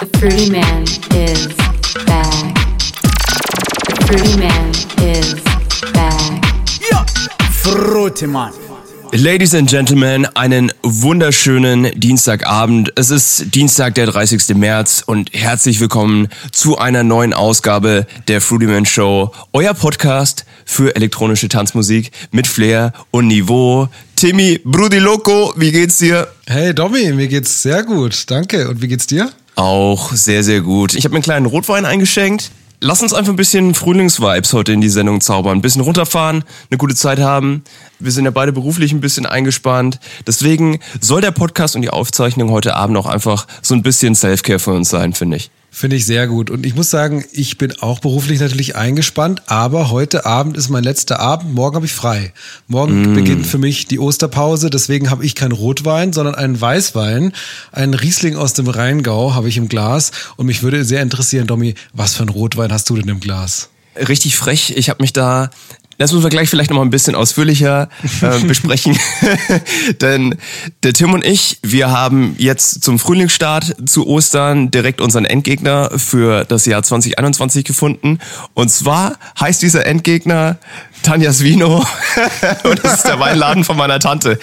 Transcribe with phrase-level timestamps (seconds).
[0.00, 0.82] The Fruity Man
[1.12, 1.48] is
[2.06, 2.54] back.
[3.88, 4.70] The Fruity Man
[5.02, 5.34] is
[5.92, 6.44] back.
[7.50, 8.52] Frutemann.
[9.10, 12.92] Ladies and Gentlemen, einen wunderschönen Dienstagabend.
[12.94, 14.54] Es ist Dienstag, der 30.
[14.54, 20.94] März und herzlich willkommen zu einer neuen Ausgabe der Fruity Man Show, euer Podcast für
[20.94, 23.88] elektronische Tanzmusik mit Flair und Niveau.
[24.14, 26.28] Timmy Brudi Loco, wie geht's dir?
[26.46, 28.68] Hey Domi, mir geht's sehr gut, danke.
[28.68, 29.32] Und wie geht's dir?
[29.58, 30.94] Auch sehr, sehr gut.
[30.94, 32.52] Ich habe mir einen kleinen Rotwein eingeschenkt.
[32.80, 35.58] Lass uns einfach ein bisschen Frühlingsvibes heute in die Sendung zaubern.
[35.58, 37.64] Ein bisschen runterfahren, eine gute Zeit haben.
[37.98, 39.98] Wir sind ja beide beruflich ein bisschen eingespannt.
[40.28, 44.60] Deswegen soll der Podcast und die Aufzeichnung heute Abend auch einfach so ein bisschen Selfcare
[44.60, 45.50] für uns sein, finde ich.
[45.70, 46.50] Finde ich sehr gut.
[46.50, 50.82] Und ich muss sagen, ich bin auch beruflich natürlich eingespannt, aber heute Abend ist mein
[50.82, 51.54] letzter Abend.
[51.54, 52.32] Morgen habe ich frei.
[52.66, 54.70] Morgen beginnt für mich die Osterpause.
[54.70, 57.32] Deswegen habe ich keinen Rotwein, sondern einen Weißwein.
[57.70, 60.10] Einen Riesling aus dem Rheingau habe ich im Glas.
[60.36, 63.68] Und mich würde sehr interessieren, Domi, was für einen Rotwein hast du denn im Glas?
[63.96, 64.74] Richtig frech.
[64.76, 65.50] Ich habe mich da
[65.98, 67.88] das müssen wir gleich vielleicht noch mal ein bisschen ausführlicher
[68.22, 68.96] äh, besprechen.
[70.00, 70.36] Denn
[70.82, 76.44] der Tim und ich, wir haben jetzt zum Frühlingsstart zu Ostern direkt unseren Endgegner für
[76.44, 78.20] das Jahr 2021 gefunden.
[78.54, 80.58] Und zwar heißt dieser Endgegner
[81.02, 81.84] Tanjas Vino.
[82.64, 84.38] und das ist der Weinladen von meiner Tante.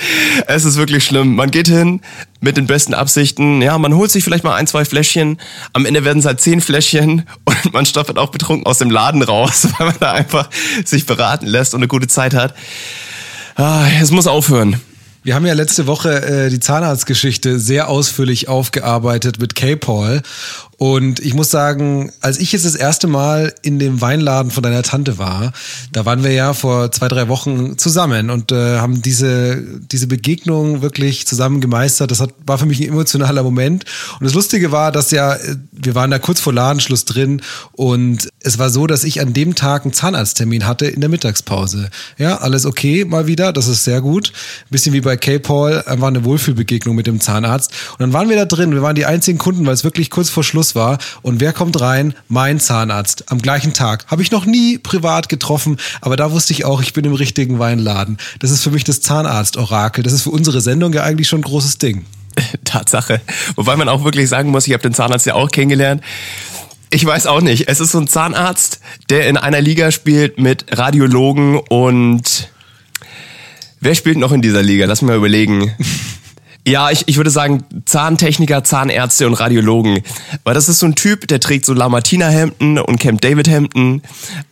[0.48, 1.36] Es ist wirklich schlimm.
[1.36, 2.02] Man geht hin
[2.46, 3.62] mit den besten Absichten.
[3.62, 5.40] Ja, man holt sich vielleicht mal ein, zwei Fläschchen.
[5.74, 9.22] Am Ende werden es halt zehn Fläschchen und man stoppt auch betrunken aus dem Laden
[9.22, 10.50] raus, weil man da einfach
[10.86, 12.56] sich beraten lässt und eine gute Zeit hat.
[13.56, 14.80] Ah, es muss aufhören.
[15.24, 20.22] Wir haben ja letzte Woche äh, die Zahnarztgeschichte sehr ausführlich aufgearbeitet mit K-Paul.
[20.78, 24.84] Und ich muss sagen, als ich jetzt das erste Mal in dem Weinladen von deiner
[24.84, 25.54] Tante war,
[25.94, 30.82] da waren wir ja vor zwei, drei Wochen zusammen und äh, haben diese, diese Begegnung
[30.82, 32.12] wirklich zusammen gemeistert.
[32.12, 33.86] Das hat, war für mich ein emotionaler Moment.
[34.20, 38.30] Und das Lustige war, dass ja, äh, wir waren da kurz vor Ladenschluss drin und
[38.42, 41.90] es war so, dass ich an dem Tag einen Zahnarzttermin hatte in der Mittagspause.
[42.18, 44.34] Ja, alles okay mal wieder, das ist sehr gut.
[44.66, 47.72] Ein bisschen wie bei K-Paul, einfach eine Wohlfühlbegegnung mit dem Zahnarzt.
[47.94, 50.30] Und dann waren wir da drin, wir waren die einzigen Kunden, weil es wirklich kurz
[50.30, 50.98] vor Schluss war.
[51.22, 52.16] Und wer kommt rein?
[52.28, 53.32] Mein Zahnarzt.
[53.32, 54.08] Am gleichen Tag.
[54.08, 57.60] Habe ich noch nie privat getroffen, aber da wusste ich auch, ich bin im richtigen
[57.60, 58.18] Weinladen.
[58.40, 60.04] Das ist für mich das Zahnarzt-Orakel.
[60.04, 62.06] Das ist für unsere Sendung ja eigentlich schon ein großes Ding.
[62.64, 63.22] Tatsache.
[63.56, 66.02] Wobei man auch wirklich sagen muss, ich habe den Zahnarzt ja auch kennengelernt.
[66.90, 67.68] Ich weiß auch nicht.
[67.68, 72.50] Es ist so ein Zahnarzt, der in einer Liga spielt mit Radiologen und
[73.82, 74.86] wer spielt noch in dieser Liga?
[74.86, 75.74] Lass mich mal überlegen.
[76.68, 80.02] Ja, ich, ich würde sagen Zahntechniker, Zahnärzte und Radiologen.
[80.44, 84.02] Weil das ist so ein Typ, der trägt so Lamartina-Hemden und Camp David-Hemden,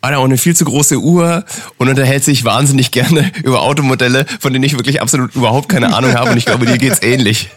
[0.02, 1.44] hat auch eine viel zu große Uhr
[1.78, 6.14] und unterhält sich wahnsinnig gerne über Automodelle, von denen ich wirklich absolut überhaupt keine Ahnung
[6.14, 7.50] habe und ich glaube, dir geht's ähnlich.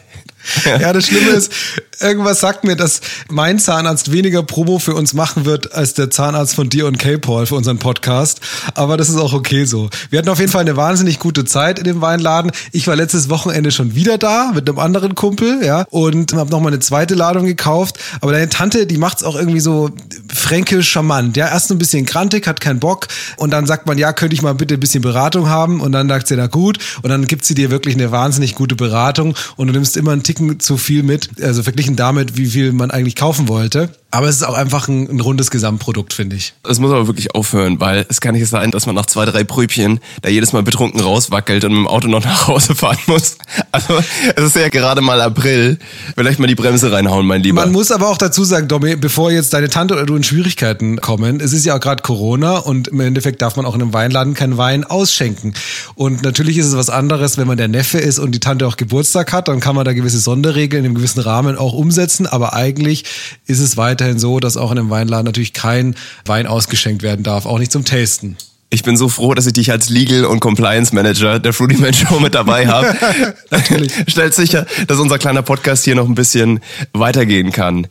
[0.81, 1.53] Ja, das Schlimme ist,
[2.01, 6.55] irgendwas sagt mir, dass mein Zahnarzt weniger Promo für uns machen wird als der Zahnarzt
[6.55, 8.41] von dir und K-Paul für unseren Podcast.
[8.75, 9.89] Aber das ist auch okay so.
[10.11, 12.53] Wir hatten auf jeden Fall eine wahnsinnig gute Zeit in dem Weinladen.
[12.73, 16.73] Ich war letztes Wochenende schon wieder da mit einem anderen Kumpel, ja, und habe nochmal
[16.73, 17.99] eine zweite Ladung gekauft.
[18.21, 19.91] Aber deine Tante, die macht's auch irgendwie so
[20.33, 21.37] fränkisch charmant.
[21.37, 23.09] Ja, erst ein bisschen grantig, hat keinen Bock.
[23.37, 25.81] Und dann sagt man, ja, könnte ich mal bitte ein bisschen Beratung haben?
[25.81, 26.79] Und dann sagt sie, na gut.
[27.03, 29.35] Und dann gibt sie dir wirklich eine wahnsinnig gute Beratung.
[29.57, 32.91] Und du nimmst immer einen Ticken zu viel mit, also verglichen damit, wie viel man
[32.91, 33.91] eigentlich kaufen wollte.
[34.13, 36.55] Aber es ist auch einfach ein, ein rundes Gesamtprodukt, finde ich.
[36.67, 39.45] Es muss aber wirklich aufhören, weil es kann nicht sein, dass man nach zwei, drei
[39.45, 43.37] Pröbchen da jedes Mal betrunken rauswackelt und mit dem Auto noch nach Hause fahren muss.
[43.73, 43.99] Also
[44.37, 45.79] es ist ja gerade mal April.
[46.15, 47.61] Vielleicht mal die Bremse reinhauen, mein Lieber.
[47.61, 50.99] Man muss aber auch dazu sagen, Domi, bevor jetzt deine Tante oder du in Schwierigkeiten
[51.01, 53.93] kommen, es ist ja auch gerade Corona und im Endeffekt darf man auch in einem
[53.93, 55.53] Weinladen keinen Wein ausschenken.
[55.95, 58.79] Und natürlich ist es was anderes, wenn man der Neffe ist und die Tante auch
[58.79, 62.27] Geburtstag hat, dann kann man da gewisse Sonderregeln in einem gewissen Rahmen auch umsetzen.
[62.27, 63.05] Aber eigentlich
[63.47, 65.95] ist es weiterhin so, dass auch in einem Weinladen natürlich kein
[66.27, 68.37] Wein ausgeschenkt werden darf, auch nicht zum Tasten.
[68.69, 71.95] Ich bin so froh, dass ich dich als Legal- und Compliance Manager der Fruity Man
[71.95, 72.97] Show mit dabei habe.
[74.09, 76.59] Stellt sicher, dass unser kleiner Podcast hier noch ein bisschen
[76.93, 77.87] weitergehen kann.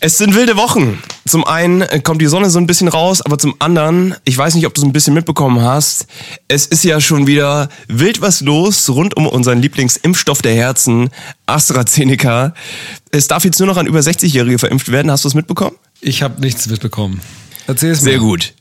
[0.00, 1.02] Es sind wilde Wochen.
[1.28, 4.66] Zum einen kommt die Sonne so ein bisschen raus, aber zum anderen, ich weiß nicht,
[4.66, 6.06] ob du es ein bisschen mitbekommen hast,
[6.48, 11.10] es ist ja schon wieder wild was los rund um unseren Lieblingsimpfstoff der Herzen,
[11.44, 12.54] AstraZeneca.
[13.10, 15.10] Es darf jetzt nur noch an über 60-Jährige verimpft werden.
[15.10, 15.76] Hast du es mitbekommen?
[16.00, 17.20] Ich habe nichts mitbekommen.
[17.66, 18.12] Erzähl es mir.
[18.12, 18.54] Sehr gut.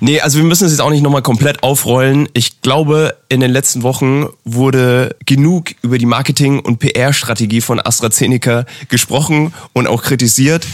[0.00, 2.28] Nee, also wir müssen es jetzt auch nicht nochmal komplett aufrollen.
[2.32, 8.66] Ich glaube, in den letzten Wochen wurde genug über die Marketing- und PR-Strategie von AstraZeneca
[8.88, 10.66] gesprochen und auch kritisiert.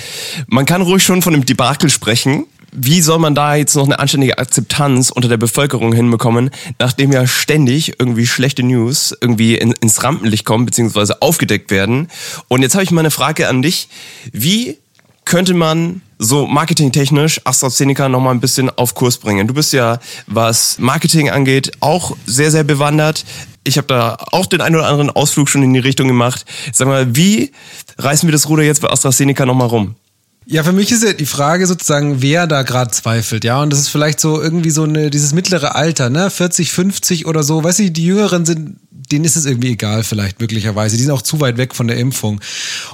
[0.47, 2.47] Man kann ruhig schon von einem Debakel sprechen.
[2.75, 7.27] Wie soll man da jetzt noch eine anständige Akzeptanz unter der Bevölkerung hinbekommen, nachdem ja
[7.27, 12.09] ständig irgendwie schlechte News irgendwie in, ins Rampenlicht kommen, beziehungsweise aufgedeckt werden?
[12.49, 13.89] Und jetzt habe ich mal eine Frage an dich.
[14.33, 14.79] Wie
[15.27, 19.47] könnte man so marketingtechnisch AstraZeneca noch mal ein bisschen auf Kurs bringen?
[19.47, 23.25] Du bist ja, was Marketing angeht, auch sehr, sehr bewandert.
[23.65, 26.45] Ich habe da auch den einen oder anderen Ausflug schon in die Richtung gemacht.
[26.73, 27.53] Sag mal, wie
[27.99, 29.97] reißen wir das Ruder jetzt bei AstraZeneca noch mal rum?
[30.45, 33.63] Ja, für mich ist ja die Frage sozusagen, wer da gerade zweifelt, ja.
[33.63, 36.31] Und das ist vielleicht so irgendwie so eine, dieses mittlere Alter, ne?
[36.31, 37.63] 40, 50 oder so.
[37.63, 40.97] Weißt du, die Jüngeren sind, denen ist es irgendwie egal, vielleicht möglicherweise.
[40.97, 42.41] Die sind auch zu weit weg von der Impfung.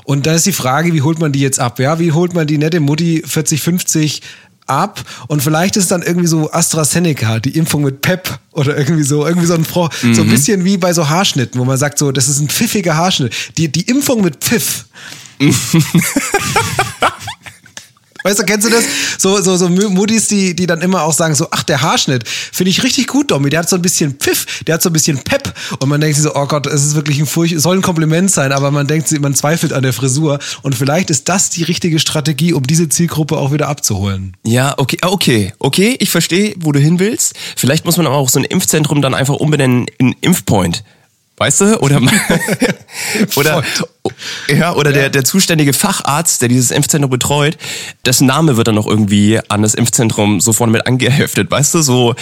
[0.05, 1.79] Und da ist die Frage, wie holt man die jetzt ab?
[1.79, 4.23] Ja, wie holt man die nette Mutti 40, 50
[4.67, 9.27] ab und vielleicht ist dann irgendwie so AstraZeneca, die Impfung mit PEP oder irgendwie so,
[9.27, 10.15] irgendwie so ein Pro, mhm.
[10.15, 12.95] so ein bisschen wie bei so Haarschnitten, wo man sagt so, das ist ein pfiffiger
[12.95, 13.35] Haarschnitt.
[13.57, 14.85] Die, die Impfung mit Pfiff.
[18.29, 18.85] Weißt du, kennst du das?
[19.17, 22.69] So, so, so Muttis, die, die dann immer auch sagen so, ach, der Haarschnitt, finde
[22.69, 23.49] ich richtig gut, Domi.
[23.49, 25.51] Der hat so ein bisschen Pfiff, der hat so ein bisschen Pep.
[25.79, 27.81] Und man denkt sich so, oh Gott, es ist wirklich ein Furcht, es soll ein
[27.81, 30.41] Kompliment sein, aber man denkt, man zweifelt an der Frisur.
[30.61, 34.37] Und vielleicht ist das die richtige Strategie, um diese Zielgruppe auch wieder abzuholen.
[34.45, 37.33] Ja, okay, ah, okay, okay, ich verstehe, wo du hin willst.
[37.57, 40.85] Vielleicht muss man aber auch so ein Impfzentrum dann einfach umbenennen in Impfpoint.
[41.39, 41.81] Weißt du?
[41.81, 42.01] Oder,
[43.37, 43.65] oder,
[44.49, 47.59] ja, oder Der, der zuständige Facharzt, der dieses Impfzentrum betreut,
[48.07, 51.51] dessen Name wird dann noch irgendwie an das Impfzentrum so vorne mit angeheftet.
[51.51, 52.15] Weißt du, so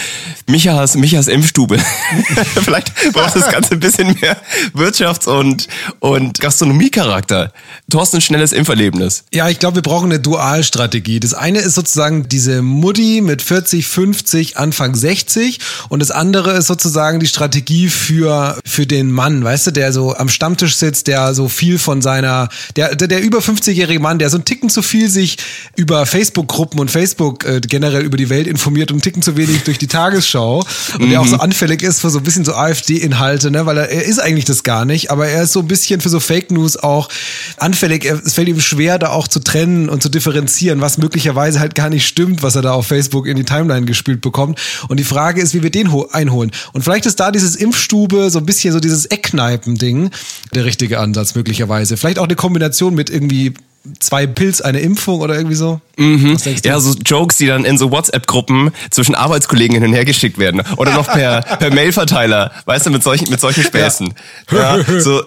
[0.47, 1.77] Michas, Michas Impfstube.
[2.63, 4.37] Vielleicht braucht das Ganze ein bisschen mehr
[4.75, 5.67] Wirtschafts- und,
[5.99, 7.53] und Gastronomiecharakter.
[7.87, 9.23] Du hast ein schnelles Impferlebnis.
[9.33, 11.19] Ja, ich glaube, wir brauchen eine Dualstrategie.
[11.19, 15.59] Das eine ist sozusagen diese Mutti mit 40, 50, Anfang 60
[15.89, 19.93] und das andere ist sozusagen die Strategie für, für den den Mann, weißt du, der
[19.93, 24.19] so am Stammtisch sitzt, der so viel von seiner, der, der, der über 50-jährige Mann,
[24.19, 25.37] der so ein Ticken zu viel sich
[25.75, 29.63] über Facebook-Gruppen und Facebook äh, generell über die Welt informiert und ein Ticken zu wenig
[29.63, 31.09] durch die Tagesschau und mhm.
[31.09, 31.41] der auch so mhm.
[31.41, 34.63] anfällig ist für so ein bisschen so AfD-Inhalte, ne, weil er, er ist eigentlich das
[34.63, 37.09] gar nicht, aber er ist so ein bisschen für so Fake News auch
[37.57, 38.05] anfällig.
[38.05, 41.89] Es fällt ihm schwer, da auch zu trennen und zu differenzieren, was möglicherweise halt gar
[41.89, 44.59] nicht stimmt, was er da auf Facebook in die Timeline gespielt bekommt.
[44.87, 46.51] Und die Frage ist, wie wir den einholen.
[46.73, 50.09] Und vielleicht ist da dieses Impfstube so ein bisschen so dieses dieses Eckkneipen-Ding
[50.53, 51.56] der richtige Ansatz möglicherweise.
[51.97, 53.53] Vielleicht auch eine Kombination mit irgendwie
[53.99, 55.81] zwei Pilz, eine Impfung oder irgendwie so?
[55.97, 56.37] Mhm.
[56.63, 60.61] Ja, so Jokes, die dann in so WhatsApp-Gruppen zwischen Arbeitskollegen hin und her geschickt werden.
[60.77, 64.13] Oder noch per, per Mail-Verteiler, weißt du, mit solchen, mit solchen Späßen.
[64.51, 64.77] Ja.
[64.77, 65.23] ja so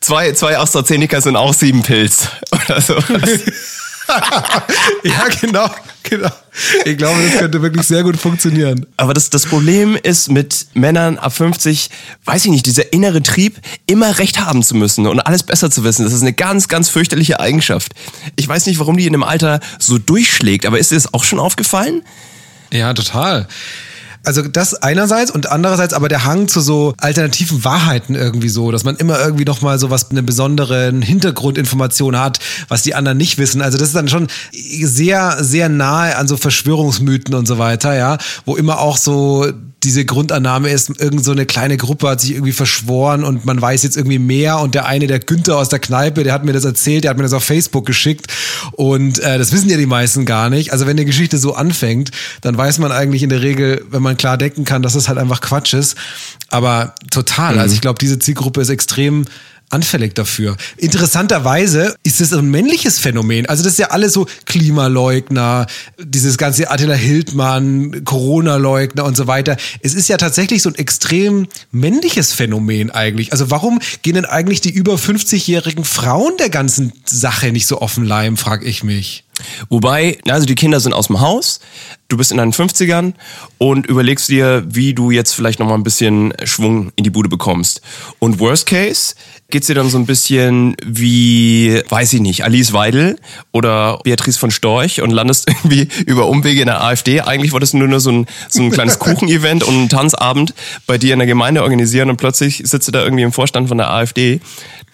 [0.00, 2.28] zwei, zwei AstraZeneca sind auch sieben Pilz.
[2.52, 2.94] Oder so.
[5.04, 5.70] Ja, genau,
[6.02, 6.30] genau.
[6.84, 8.86] Ich glaube, das könnte wirklich sehr gut funktionieren.
[8.96, 11.90] Aber das, das Problem ist mit Männern ab 50,
[12.24, 15.84] weiß ich nicht, dieser innere Trieb, immer recht haben zu müssen und alles besser zu
[15.84, 16.04] wissen.
[16.04, 17.92] Das ist eine ganz, ganz fürchterliche Eigenschaft.
[18.36, 21.24] Ich weiß nicht, warum die in dem Alter so durchschlägt, aber ist dir das auch
[21.24, 22.02] schon aufgefallen?
[22.72, 23.48] Ja, total.
[24.22, 28.84] Also das einerseits und andererseits aber der Hang zu so alternativen Wahrheiten irgendwie so, dass
[28.84, 32.38] man immer irgendwie noch mal so was eine besondere Hintergrundinformation hat,
[32.68, 33.62] was die anderen nicht wissen.
[33.62, 38.18] Also das ist dann schon sehr sehr nahe an so Verschwörungsmythen und so weiter, ja,
[38.44, 39.50] wo immer auch so
[39.82, 43.82] diese Grundannahme ist, irgend so eine kleine Gruppe hat sich irgendwie verschworen und man weiß
[43.82, 46.64] jetzt irgendwie mehr und der eine, der Günther aus der Kneipe, der hat mir das
[46.64, 48.26] erzählt, der hat mir das auf Facebook geschickt
[48.72, 50.72] und äh, das wissen ja die meisten gar nicht.
[50.72, 52.10] Also wenn eine Geschichte so anfängt,
[52.42, 55.08] dann weiß man eigentlich in der Regel, wenn man klar denken kann, dass es das
[55.08, 55.96] halt einfach Quatsch ist.
[56.48, 57.60] Aber total, mhm.
[57.60, 59.24] also ich glaube, diese Zielgruppe ist extrem
[59.70, 60.56] anfällig dafür.
[60.76, 63.46] Interessanterweise ist es ein männliches Phänomen.
[63.46, 65.66] Also das ist ja alles so Klimaleugner,
[65.98, 69.56] dieses ganze Attila Hildmann, Corona-Leugner und so weiter.
[69.82, 73.32] Es ist ja tatsächlich so ein extrem männliches Phänomen eigentlich.
[73.32, 78.04] Also warum gehen denn eigentlich die über 50-jährigen Frauen der ganzen Sache nicht so offen
[78.04, 79.24] leim, frage ich mich.
[79.68, 81.60] Wobei, also die Kinder sind aus dem Haus,
[82.08, 83.14] du bist in deinen 50ern
[83.58, 87.80] und überlegst dir, wie du jetzt vielleicht nochmal ein bisschen Schwung in die Bude bekommst.
[88.18, 89.14] Und Worst Case
[89.50, 93.18] geht's dir dann so ein bisschen wie, weiß ich nicht, Alice Weidel
[93.52, 97.20] oder Beatrice von Storch und landest irgendwie über Umwege in der AfD.
[97.20, 100.54] Eigentlich wolltest du nur so ein, so ein kleines Kuchen-Event und einen Tanzabend
[100.86, 103.78] bei dir in der Gemeinde organisieren und plötzlich sitzt du da irgendwie im Vorstand von
[103.78, 104.40] der AfD.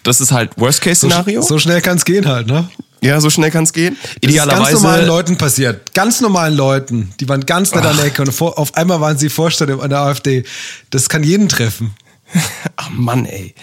[0.03, 1.43] Das ist halt Worst-Case-Szenario.
[1.43, 2.69] So, so schnell kann's gehen halt, ne?
[3.03, 3.97] Ja, so schnell kann es gehen.
[4.21, 4.61] Idealerweise.
[4.61, 5.95] Das ist ganz normalen Leuten passiert.
[5.95, 7.13] Ganz normalen Leuten.
[7.21, 9.91] Die waren ganz nett an der Ecke und vor, auf einmal waren sie Vorstand an
[9.91, 10.45] der AfD.
[10.91, 11.95] Das kann jeden treffen.
[12.77, 13.55] Ach Mann, ey.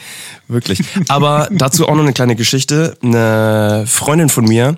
[0.48, 0.82] Wirklich.
[1.08, 2.98] Aber dazu auch noch eine kleine Geschichte.
[3.02, 4.78] Eine Freundin von mir,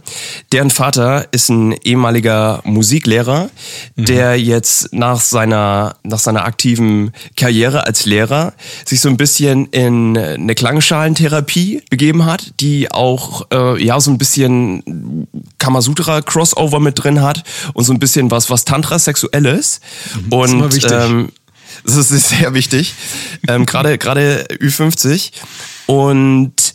[0.51, 3.50] deren Vater ist ein ehemaliger Musiklehrer,
[3.96, 4.06] mhm.
[4.06, 8.54] der jetzt nach seiner, nach seiner aktiven Karriere als Lehrer
[8.86, 14.18] sich so ein bisschen in eine Klangschalentherapie begeben hat, die auch, äh, ja, so ein
[14.18, 15.27] bisschen
[15.58, 19.82] Kamasutra-Crossover mit drin hat und so ein bisschen was, was Tantra-Sexuelles.
[20.15, 20.34] Mhm.
[20.34, 21.32] Und, ähm,
[21.84, 22.94] das ist sehr wichtig.
[23.48, 25.32] Ähm, gerade gerade Ü50.
[25.88, 26.74] Und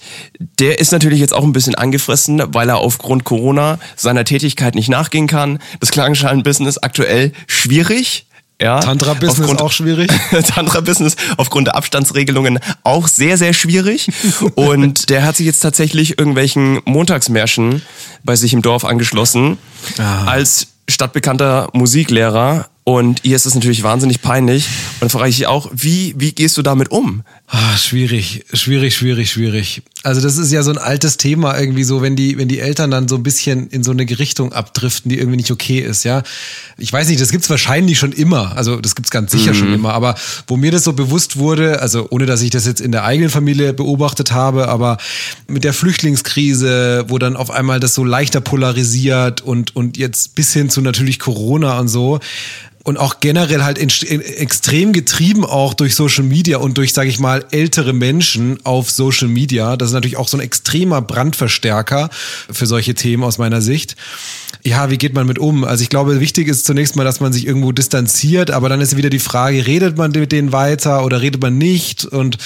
[0.60, 4.88] der ist natürlich jetzt auch ein bisschen angefressen, weil er aufgrund Corona seiner Tätigkeit nicht
[4.88, 5.58] nachgehen kann.
[5.80, 8.26] Das Klangschalen-Business aktuell schwierig.
[8.62, 10.10] Ja, Tantra-Business auch schwierig.
[10.30, 14.08] Tantra-Business aufgrund der Abstandsregelungen auch sehr, sehr schwierig.
[14.54, 17.80] Und der hat sich jetzt tatsächlich irgendwelchen Montagsmärschen
[18.22, 19.56] bei sich im Dorf angeschlossen
[19.98, 20.24] Ah.
[20.26, 22.68] als stadtbekannter Musiklehrer.
[22.90, 24.66] Und ihr ist das natürlich wahnsinnig peinlich.
[24.66, 27.22] Und dann frage ich dich auch, wie, wie gehst du damit um?
[27.46, 29.82] Ah, schwierig, schwierig, schwierig, schwierig.
[30.02, 32.90] Also das ist ja so ein altes Thema irgendwie so, wenn die, wenn die Eltern
[32.90, 36.24] dann so ein bisschen in so eine Richtung abdriften, die irgendwie nicht okay ist, ja.
[36.78, 38.56] Ich weiß nicht, das gibt's wahrscheinlich schon immer.
[38.56, 39.92] Also das gibt's ganz sicher schon immer.
[39.92, 40.16] Aber
[40.48, 43.30] wo mir das so bewusst wurde, also ohne dass ich das jetzt in der eigenen
[43.30, 44.98] Familie beobachtet habe, aber
[45.46, 50.52] mit der Flüchtlingskrise, wo dann auf einmal das so leichter polarisiert und, und jetzt bis
[50.52, 52.18] hin zu natürlich Corona und so,
[52.82, 57.10] und auch generell halt in, in, extrem getrieben auch durch Social Media und durch, sage
[57.10, 59.76] ich mal, ältere Menschen auf Social Media.
[59.76, 62.08] Das ist natürlich auch so ein extremer Brandverstärker
[62.50, 63.96] für solche Themen aus meiner Sicht.
[64.62, 65.64] Ja, wie geht man mit um?
[65.64, 68.96] Also ich glaube, wichtig ist zunächst mal, dass man sich irgendwo distanziert, aber dann ist
[68.96, 72.04] wieder die Frage, redet man mit denen weiter oder redet man nicht?
[72.04, 72.38] Und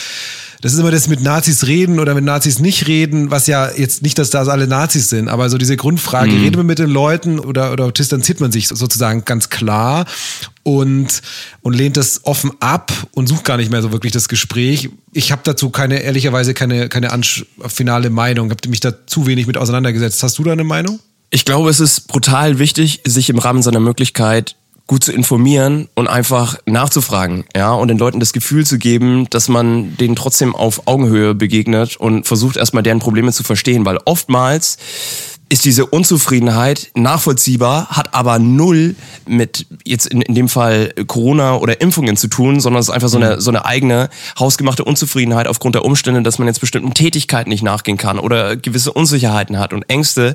[0.64, 4.00] das ist immer das mit Nazis reden oder mit Nazis nicht reden, was ja jetzt
[4.00, 7.38] nicht, dass das alle Nazis sind, aber so diese Grundfrage, redet man mit den Leuten
[7.38, 10.06] oder, oder distanziert man sich sozusagen ganz klar
[10.62, 11.21] und,
[11.61, 14.88] und lehnt das offen ab und sucht gar nicht mehr so wirklich das Gespräch.
[15.12, 17.11] Ich habe dazu keine, ehrlicherweise keine, keine
[17.66, 20.23] finale Meinung, habe mich da zu wenig mit auseinandergesetzt.
[20.23, 20.99] Hast du da eine Meinung?
[21.28, 26.08] Ich glaube, es ist brutal wichtig, sich im Rahmen seiner Möglichkeit gut zu informieren und
[26.08, 30.86] einfach nachzufragen, ja, und den Leuten das Gefühl zu geben, dass man denen trotzdem auf
[30.86, 34.76] Augenhöhe begegnet und versucht erstmal deren Probleme zu verstehen, weil oftmals
[35.48, 38.96] ist diese Unzufriedenheit nachvollziehbar, hat aber null
[39.26, 43.08] mit jetzt in, in dem Fall Corona oder Impfungen zu tun, sondern es ist einfach
[43.08, 44.08] so eine, so eine eigene
[44.38, 48.92] hausgemachte Unzufriedenheit aufgrund der Umstände, dass man jetzt bestimmten Tätigkeiten nicht nachgehen kann oder gewisse
[48.92, 50.34] Unsicherheiten hat und Ängste,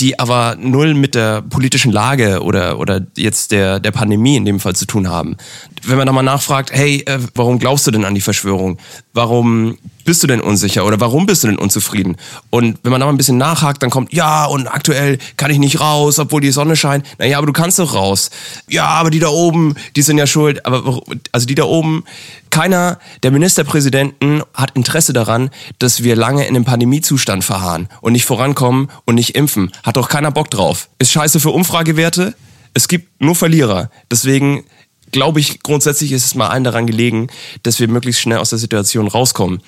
[0.00, 4.58] die aber null mit der politischen Lage oder, oder jetzt der, der Pandemie in dem
[4.58, 5.36] Fall zu tun haben.
[5.84, 8.78] Wenn man da mal nachfragt, hey, äh, warum glaubst du denn an die Verschwörung?
[9.12, 12.16] Warum bist du denn unsicher oder warum bist du denn unzufrieden?
[12.48, 15.58] Und wenn man da mal ein bisschen nachhakt, dann kommt, ja, und aktuell kann ich
[15.58, 17.04] nicht raus, obwohl die Sonne scheint.
[17.18, 18.30] Naja, aber du kannst doch raus.
[18.70, 20.64] Ja, aber die da oben, die sind ja schuld.
[20.64, 22.04] Aber also die da oben,
[22.48, 28.24] keiner der Ministerpräsidenten hat Interesse daran, dass wir lange in einem Pandemiezustand verharren und nicht
[28.24, 29.72] vorankommen und nicht impfen.
[29.82, 30.88] Hat doch keiner Bock drauf.
[30.98, 32.34] Ist scheiße für Umfragewerte.
[32.72, 33.90] Es gibt nur Verlierer.
[34.10, 34.64] Deswegen
[35.12, 37.28] glaube ich, grundsätzlich ist es mal allen daran gelegen,
[37.62, 39.60] dass wir möglichst schnell aus der Situation rauskommen.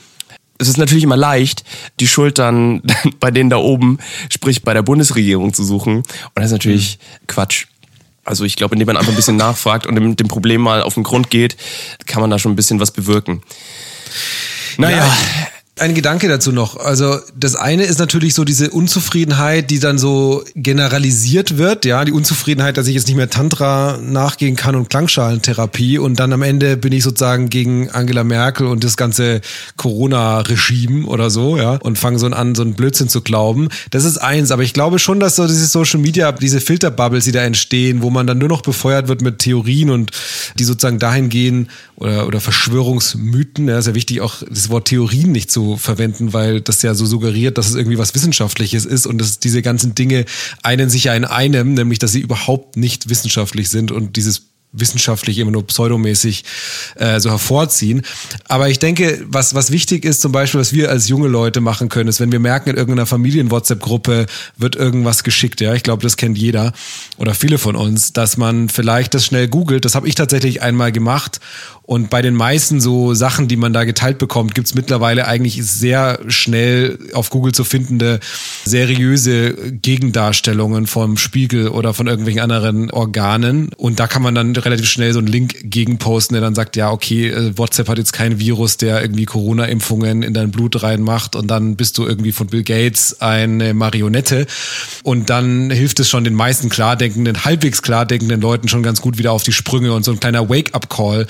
[0.61, 1.64] Es ist natürlich immer leicht,
[1.99, 2.83] die Schuld dann
[3.21, 3.99] bei denen da oben,
[4.31, 5.97] sprich bei der Bundesregierung zu suchen.
[5.97, 7.67] Und das ist natürlich Quatsch.
[8.25, 10.95] Also ich glaube, indem man einfach ein bisschen nachfragt und dem, dem Problem mal auf
[10.95, 11.57] den Grund geht,
[12.07, 13.43] kann man da schon ein bisschen was bewirken.
[14.76, 15.17] Naja, Ja,
[15.80, 16.76] ein Gedanke dazu noch.
[16.76, 21.84] Also das eine ist natürlich so diese Unzufriedenheit, die dann so generalisiert wird.
[21.84, 26.32] Ja, die Unzufriedenheit, dass ich jetzt nicht mehr Tantra nachgehen kann und Klangschalentherapie und dann
[26.32, 29.40] am Ende bin ich sozusagen gegen Angela Merkel und das ganze
[29.76, 33.68] Corona-Regime oder so, ja, und fange so an, so einen Blödsinn zu glauben.
[33.90, 37.32] Das ist eins, aber ich glaube schon, dass so diese Social Media, diese Filterbubbles, die
[37.32, 40.10] da entstehen, wo man dann nur noch befeuert wird mit Theorien und
[40.58, 45.32] die sozusagen dahin gehen oder, oder Verschwörungsmythen, ja, ist ja wichtig, auch das Wort Theorien
[45.32, 49.18] nicht zu verwenden, weil das ja so suggeriert, dass es irgendwie was Wissenschaftliches ist und
[49.18, 50.24] dass diese ganzen Dinge
[50.62, 55.38] einen sich ja in einem, nämlich dass sie überhaupt nicht wissenschaftlich sind und dieses wissenschaftlich
[55.38, 56.44] immer nur pseudomäßig
[56.96, 58.02] äh, so hervorziehen.
[58.46, 61.88] Aber ich denke, was, was wichtig ist, zum Beispiel, was wir als junge Leute machen
[61.88, 66.16] können, ist, wenn wir merken, in irgendeiner Familien-WhatsApp-Gruppe wird irgendwas geschickt, ja, ich glaube, das
[66.16, 66.72] kennt jeder
[67.16, 69.84] oder viele von uns, dass man vielleicht das schnell googelt.
[69.84, 71.40] Das habe ich tatsächlich einmal gemacht.
[71.90, 76.20] Und bei den meisten so Sachen, die man da geteilt bekommt, gibt's mittlerweile eigentlich sehr
[76.28, 78.20] schnell auf Google zu findende
[78.64, 83.70] seriöse Gegendarstellungen vom Spiegel oder von irgendwelchen anderen Organen.
[83.76, 86.92] Und da kann man dann relativ schnell so einen Link gegenposten, der dann sagt, ja,
[86.92, 91.49] okay, äh, WhatsApp hat jetzt kein Virus, der irgendwie Corona-Impfungen in dein Blut reinmacht und
[91.49, 94.47] dann bist du irgendwie von Bill Gates eine Marionette.
[95.02, 99.32] Und dann hilft es schon den meisten klardenkenden, halbwegs klardenkenden Leuten schon ganz gut wieder
[99.32, 101.26] auf die Sprünge und so ein kleiner Wake-up-Call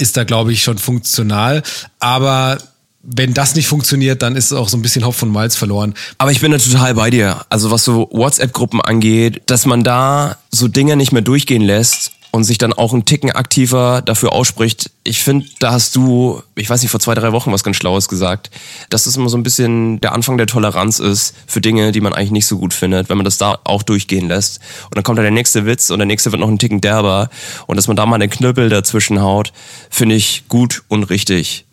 [0.00, 1.62] ist da, glaube ich, schon funktional.
[1.98, 2.58] Aber
[3.02, 5.94] wenn das nicht funktioniert, dann ist auch so ein bisschen Hopf und Malz verloren.
[6.18, 7.44] Aber ich bin da total bei dir.
[7.48, 12.44] Also was so WhatsApp-Gruppen angeht, dass man da so Dinge nicht mehr durchgehen lässt und
[12.44, 14.90] sich dann auch einen Ticken aktiver dafür ausspricht.
[15.04, 18.08] Ich finde, da hast du, ich weiß nicht, vor zwei, drei Wochen was ganz Schlaues
[18.08, 18.50] gesagt,
[18.88, 22.12] dass das immer so ein bisschen der Anfang der Toleranz ist für Dinge, die man
[22.12, 24.60] eigentlich nicht so gut findet, wenn man das da auch durchgehen lässt.
[24.84, 27.30] Und dann kommt da der nächste Witz und der nächste wird noch einen Ticken derber.
[27.66, 29.52] Und dass man da mal einen Knüppel dazwischen haut,
[29.90, 31.64] finde ich gut und richtig.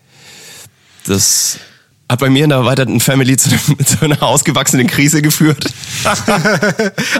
[1.05, 1.59] Das
[2.09, 3.49] hat bei mir in der erweiterten Family zu,
[3.85, 5.65] zu einer ausgewachsenen Krise geführt.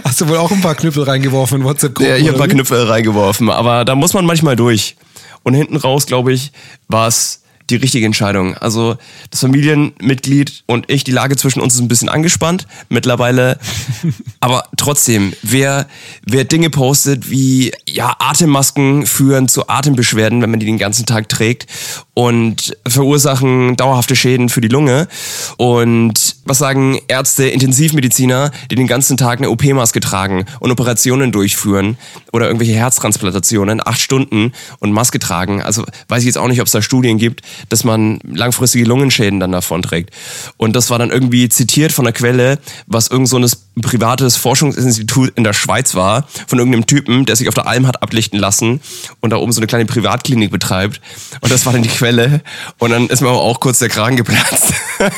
[0.04, 2.10] Hast du wohl auch ein paar Knüppel reingeworfen in WhatsApp-Gruppen?
[2.10, 2.48] Ja, ich habe ein paar?
[2.48, 4.96] Knüppel reingeworfen, aber da muss man manchmal durch.
[5.42, 6.52] Und hinten raus, glaube ich,
[6.88, 8.56] war es die richtige Entscheidung.
[8.56, 8.96] Also
[9.30, 13.58] das Familienmitglied und ich, die Lage zwischen uns ist ein bisschen angespannt mittlerweile.
[14.40, 15.86] aber trotzdem, wer,
[16.24, 21.28] wer Dinge postet wie ja, Atemmasken führen zu Atembeschwerden, wenn man die den ganzen Tag
[21.28, 21.66] trägt
[22.14, 25.08] und verursachen dauerhafte Schäden für die Lunge.
[25.56, 31.96] Und was sagen Ärzte, Intensivmediziner, die den ganzen Tag eine OP-Maske tragen und Operationen durchführen
[32.32, 35.62] oder irgendwelche Herztransplantationen, acht Stunden und Maske tragen.
[35.62, 39.40] Also weiß ich jetzt auch nicht, ob es da Studien gibt, dass man langfristige Lungenschäden
[39.40, 40.10] dann davon trägt.
[40.56, 43.48] Und das war dann irgendwie zitiert von einer Quelle, was irgend so ein
[43.80, 48.02] privates Forschungsinstitut in der Schweiz war, von irgendeinem Typen, der sich auf der Alm hat
[48.02, 48.80] ablichten lassen
[49.20, 51.00] und da oben so eine kleine Privatklinik betreibt.
[51.40, 52.42] Und das war dann die Quelle.
[52.78, 54.72] Und dann ist mir aber auch kurz der Kragen geplatzt.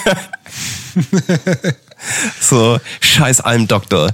[2.41, 4.11] so, scheiß Almdoktor.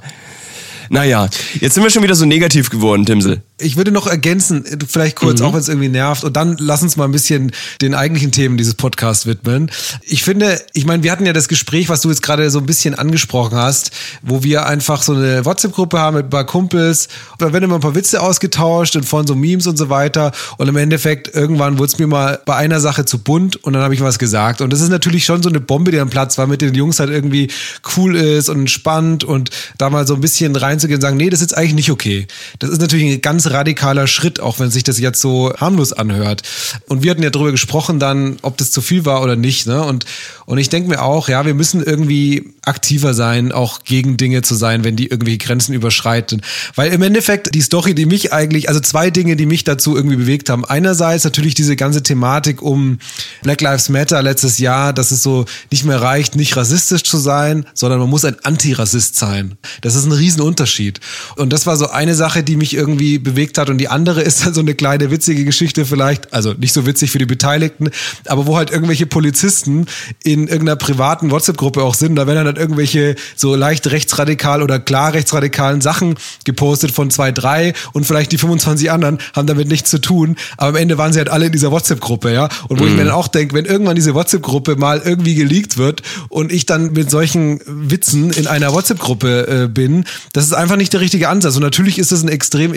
[0.89, 1.29] Naja,
[1.61, 3.43] jetzt sind wir schon wieder so negativ geworden, Timsel.
[3.59, 5.47] Ich würde noch ergänzen, vielleicht kurz, Mhm.
[5.47, 8.59] auch wenn es irgendwie nervt, und dann lass uns mal ein bisschen den eigentlichen Themen
[8.59, 9.71] dieses Podcasts widmen.
[10.03, 12.67] Ich finde, ich meine, wir hatten ja das Gespräch, was du jetzt gerade so ein
[12.67, 17.09] bisschen angesprochen hast, wo wir einfach so eine WhatsApp-Gruppe haben mit ein paar Kumpels,
[17.39, 20.33] da werden immer ein paar Witze ausgetauscht und von so Memes und so weiter.
[20.59, 23.83] Und im Endeffekt, irgendwann wurde es mir mal bei einer Sache zu bunt und dann
[23.83, 24.61] habe ich was gesagt.
[24.61, 27.01] Und das ist natürlich schon so eine Bombe, die am Platz war, mit den Jungs
[27.01, 27.49] halt irgendwie
[27.97, 29.49] cool ist und entspannt und
[29.79, 32.27] da mal so ein bisschen reinzugehen und sagen, nee, das ist jetzt eigentlich nicht okay.
[32.59, 36.43] Das ist natürlich ein ganz radikaler Schritt, auch wenn sich das jetzt so harmlos anhört.
[36.89, 39.67] Und wir hatten ja darüber gesprochen dann, ob das zu viel war oder nicht.
[39.67, 39.83] Ne?
[39.83, 40.05] Und,
[40.47, 44.55] und ich denke mir auch, ja, wir müssen irgendwie aktiver sein, auch gegen Dinge zu
[44.55, 46.43] sein, wenn die irgendwelche Grenzen überschreiten.
[46.75, 50.17] Weil im Endeffekt die Story, die mich eigentlich, also zwei Dinge, die mich dazu irgendwie
[50.17, 50.65] bewegt haben.
[50.65, 52.99] Einerseits natürlich diese ganze Thematik um
[53.43, 57.67] Black Lives Matter letztes Jahr, dass es so nicht mehr reicht, nicht rassistisch zu sein,
[57.75, 59.57] sondern man muss ein Antirassist sein.
[59.81, 61.01] Das ist ein Riesenunterschied.
[61.37, 63.71] Und das war so eine Sache, die mich irgendwie bewegt hat.
[63.71, 67.11] Und die andere ist dann so eine kleine witzige Geschichte vielleicht, also nicht so witzig
[67.11, 67.91] für die Beteiligten,
[68.27, 69.87] aber wo halt irgendwelche Polizisten
[70.25, 72.17] in irgendeiner privaten WhatsApp-Gruppe auch sind.
[72.17, 77.33] Da werden dann halt irgendwelche so leicht rechtsradikal oder klar rechtsradikalen Sachen gepostet von zwei,
[77.33, 80.37] drei und vielleicht die 25 anderen haben damit nichts zu tun.
[80.57, 82.49] Aber am Ende waren sie halt alle in dieser WhatsApp-Gruppe, ja.
[82.69, 86.03] Und wo ich mir dann auch denke, wenn irgendwann diese WhatsApp-Gruppe mal irgendwie geleakt wird
[86.29, 90.93] und ich dann mit solchen Witzen in einer WhatsApp-Gruppe äh, bin, das ist einfach nicht
[90.93, 91.57] der richtige Ansatz.
[91.57, 92.75] Und natürlich ist es eine extrem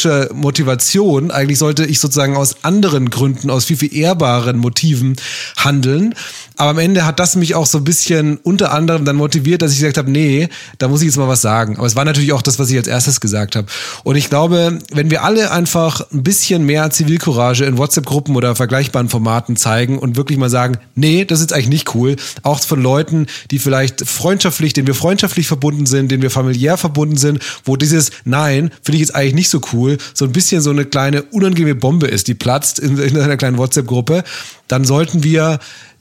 [0.00, 1.30] egoistische Motivation.
[1.30, 5.16] Eigentlich sollte ich sozusagen aus anderen Gründen, aus viel, viel ehrbaren Motiven
[5.56, 6.14] handeln.
[6.60, 9.72] Aber am Ende hat das mich auch so ein bisschen unter anderem dann motiviert, dass
[9.72, 11.78] ich gesagt habe, nee, da muss ich jetzt mal was sagen.
[11.78, 13.66] Aber es war natürlich auch das, was ich als erstes gesagt habe.
[14.04, 19.08] Und ich glaube, wenn wir alle einfach ein bisschen mehr Zivilcourage in WhatsApp-Gruppen oder vergleichbaren
[19.08, 22.16] Formaten zeigen und wirklich mal sagen, nee, das ist eigentlich nicht cool.
[22.42, 27.16] Auch von Leuten, die vielleicht freundschaftlich, denen wir freundschaftlich verbunden sind, denen wir familiär verbunden
[27.16, 30.68] sind, wo dieses Nein, finde ich jetzt eigentlich nicht so cool, so ein bisschen so
[30.68, 34.24] eine kleine unangenehme Bombe ist, die platzt in, in einer kleinen WhatsApp-Gruppe,
[34.68, 35.58] dann sollten wir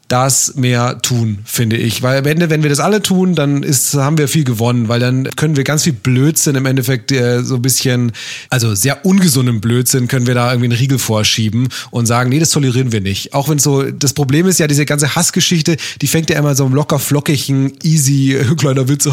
[0.09, 2.01] das mehr tun, finde ich.
[2.01, 4.99] Weil am Ende, wenn wir das alle tun, dann ist, haben wir viel gewonnen, weil
[4.99, 8.11] dann können wir ganz viel Blödsinn im Endeffekt äh, so ein bisschen,
[8.49, 12.49] also sehr ungesunden Blödsinn, können wir da irgendwie einen Riegel vorschieben und sagen, nee, das
[12.49, 13.33] tolerieren wir nicht.
[13.35, 16.65] Auch wenn so, das Problem ist ja, diese ganze Hassgeschichte, die fängt ja immer so
[16.65, 19.07] im locker flockigen, easy, kleiner Witz,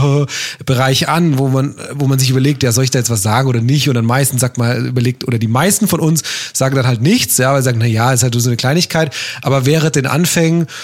[0.65, 3.49] Bereich an, wo man, wo man sich überlegt, ja, soll ich da jetzt was sagen
[3.49, 3.89] oder nicht?
[3.89, 6.23] Und dann meistens sagt man, überlegt, oder die meisten von uns
[6.55, 9.15] sagen dann halt nichts, ja, weil sie sagen, na ja, ist halt so eine Kleinigkeit,
[9.43, 10.67] aber während den Anfängen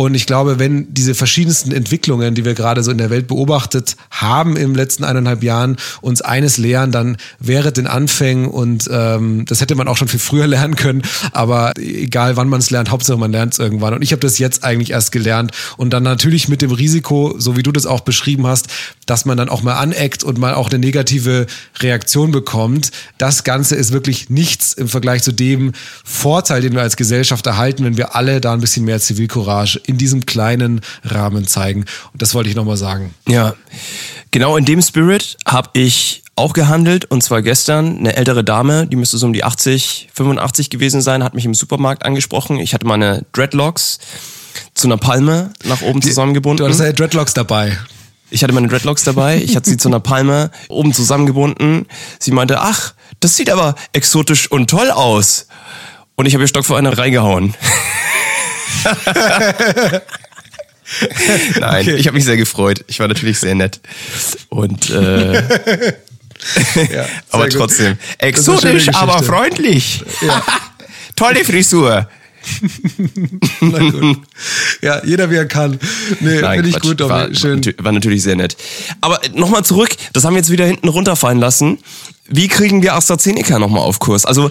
[0.00, 3.96] und ich glaube, wenn diese verschiedensten Entwicklungen, die wir gerade so in der Welt beobachtet
[4.10, 9.60] haben im letzten eineinhalb Jahren, uns eines lehren, dann wäre den Anfängen und ähm, das
[9.60, 13.18] hätte man auch schon viel früher lernen können, aber egal wann man es lernt, Hauptsache
[13.18, 13.92] man lernt es irgendwann.
[13.92, 17.58] Und ich habe das jetzt eigentlich erst gelernt und dann natürlich mit dem Risiko, so
[17.58, 18.68] wie du das auch beschrieben hast,
[19.04, 21.46] dass man dann auch mal aneckt und mal auch eine negative
[21.80, 22.90] Reaktion bekommt.
[23.18, 25.72] Das Ganze ist wirklich nichts im Vergleich zu dem
[26.04, 29.98] Vorteil, den wir als Gesellschaft erhalten, wenn wir alle da ein bisschen mehr Zivilcourage in
[29.98, 31.84] diesem kleinen Rahmen zeigen.
[32.12, 33.14] Und das wollte ich nochmal sagen.
[33.28, 33.54] Ja,
[34.30, 38.96] genau in dem Spirit habe ich auch gehandelt und zwar gestern eine ältere Dame, die
[38.96, 42.58] müsste so um die 80, 85 gewesen sein, hat mich im Supermarkt angesprochen.
[42.58, 43.98] Ich hatte meine Dreadlocks
[44.74, 46.58] zu einer Palme nach oben zusammengebunden.
[46.58, 47.76] Du hattest ja Dreadlocks dabei.
[48.30, 51.86] Ich hatte meine Dreadlocks dabei, ich hatte sie zu einer Palme oben zusammengebunden.
[52.18, 55.46] Sie meinte, ach, das sieht aber exotisch und toll aus.
[56.14, 57.54] Und ich habe ihr Stock vor einer reingehauen.
[61.60, 61.94] Nein, Okay.
[61.96, 62.84] ich habe mich sehr gefreut.
[62.88, 63.80] Ich war natürlich sehr nett.
[64.48, 65.42] Und äh,
[66.92, 67.98] Ja, aber trotzdem.
[68.18, 70.02] Exotisch, aber freundlich.
[71.14, 72.08] Tolle Frisur.
[73.60, 74.18] Na gut.
[74.80, 75.78] Ja, jeder wie er kann.
[76.20, 76.82] Nee, finde ich Quatsch.
[76.82, 77.10] gut, Domi.
[77.10, 77.60] war, Schön.
[77.78, 78.56] War natürlich sehr nett.
[79.02, 81.78] Aber nochmal zurück, das haben wir jetzt wieder hinten runterfallen lassen.
[82.26, 84.24] Wie kriegen wir AstraZeneca nochmal auf Kurs?
[84.24, 84.50] Also,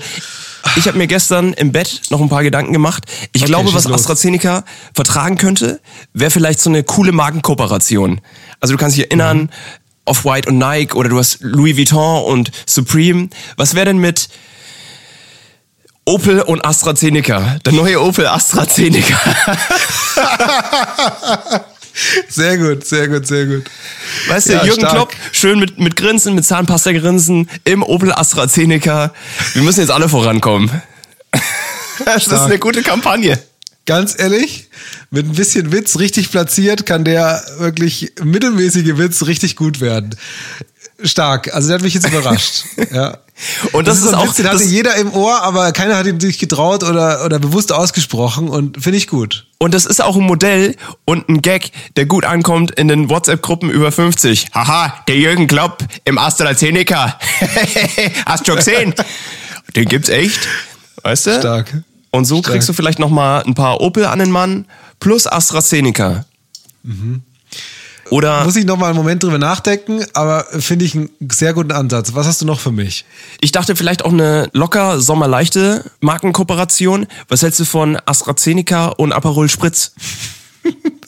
[0.76, 3.06] ich habe mir gestern im Bett noch ein paar Gedanken gemacht.
[3.34, 4.02] Ich Okay, glaube, was los.
[4.02, 5.80] AstraZeneca vertragen könnte,
[6.14, 8.22] wäre vielleicht so eine coole Markenkooperation.
[8.60, 9.50] Also du kannst dich erinnern, Mhm.
[10.06, 13.30] Off-White und Nike oder du hast Louis Vuitton und Supreme.
[13.58, 14.28] Was wäre denn mit
[16.06, 17.58] Opel und AstraZeneca?
[17.66, 19.20] Der neue Opel AstraZeneca.
[22.28, 23.66] Sehr gut, sehr gut, sehr gut.
[24.28, 24.94] Weißt du, Ja, Jürgen stark.
[24.94, 29.14] Klopp, schön mit, mit Grinsen, mit Zahnpasta-Grinsen, im Opel AstraZeneca.
[29.54, 30.70] Wir müssen jetzt alle vorankommen.
[32.06, 33.38] Das ist eine gute Kampagne.
[33.86, 34.70] Ganz ehrlich,
[35.10, 40.16] mit ein bisschen Witz richtig platziert, kann der wirklich mittelmäßige Witz richtig gut werden.
[41.04, 41.54] Stark.
[41.54, 42.64] Also der hat mich jetzt überrascht.
[42.92, 43.20] Ja.
[43.72, 45.72] Und das, ist, ist so ein auch, Witz, den hatte das, jeder im Ohr, aber
[45.72, 49.48] keiner hat ihn sich getraut oder, oder bewusst ausgesprochen und finde ich gut.
[49.60, 53.70] und das ist auch ein Modell und ein Gag, der gut ankommt in den WhatsApp-Gruppen
[53.70, 54.48] über 50.
[54.54, 57.18] Haha, der Jürgen Klopp im AstraZeneca.
[58.26, 58.94] Hast du schon gesehen?
[59.76, 60.48] Den gibt's echt.
[61.04, 61.40] Weißt du?
[61.40, 61.84] Stark.
[62.12, 62.54] Und so Stark.
[62.54, 64.66] kriegst du vielleicht noch mal ein paar Opel an den Mann
[65.00, 66.26] plus AstraZeneca.
[68.10, 71.72] Oder Muss ich noch mal einen Moment drüber nachdenken, aber finde ich einen sehr guten
[71.72, 72.14] Ansatz.
[72.16, 73.06] Was hast du noch für mich?
[73.42, 77.08] ich dachte vielleicht auch eine locker sommerleichte Markenkooperation.
[77.28, 79.94] Was hältst du von AstraZeneca und Aperol Spritz?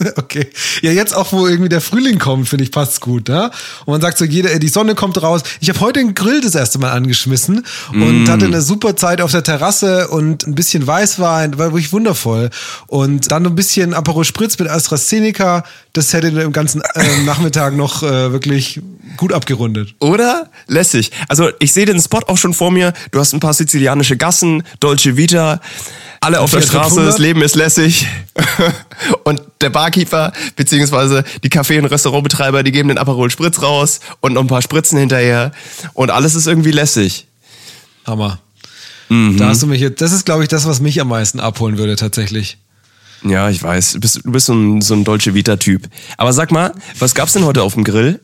[0.15, 0.47] Okay.
[0.81, 3.51] Ja, jetzt auch, wo irgendwie der Frühling kommt, finde ich, passt's gut, ne?
[3.85, 5.43] Und man sagt so, jeder, die Sonne kommt raus.
[5.59, 9.31] Ich habe heute den Grill das erste Mal angeschmissen und hatte eine super Zeit auf
[9.31, 12.49] der Terrasse und ein bisschen Weißwein, war wirklich wundervoll.
[12.87, 18.03] Und dann ein bisschen Aperol Spritz mit AstraZeneca, das hätte den ganzen äh, Nachmittag noch
[18.03, 18.81] äh, wirklich
[19.17, 19.95] gut abgerundet.
[19.99, 20.49] Oder?
[20.67, 21.11] Lässig.
[21.27, 22.93] Also ich sehe den Spot auch schon vor mir.
[23.11, 25.59] Du hast ein paar sizilianische Gassen, Dolce Vita,
[26.21, 27.13] alle auf der Straße, 500.
[27.13, 28.07] das Leben ist lässig.
[29.23, 34.33] und der Barkeeper, beziehungsweise die Café- und Restaurantbetreiber, die geben den Aperol Spritz raus und
[34.33, 35.51] noch ein paar Spritzen hinterher.
[35.93, 37.27] Und alles ist irgendwie lässig.
[38.05, 38.39] Hammer.
[39.09, 41.77] Da hast du mich jetzt, das ist, glaube ich, das, was mich am meisten abholen
[41.77, 42.57] würde, tatsächlich.
[43.23, 43.93] Ja, ich weiß.
[43.93, 45.87] Du bist, du bist so ein, so ein Dolce Vita-Typ.
[46.17, 48.19] Aber sag mal, was gab's denn heute auf dem Grill?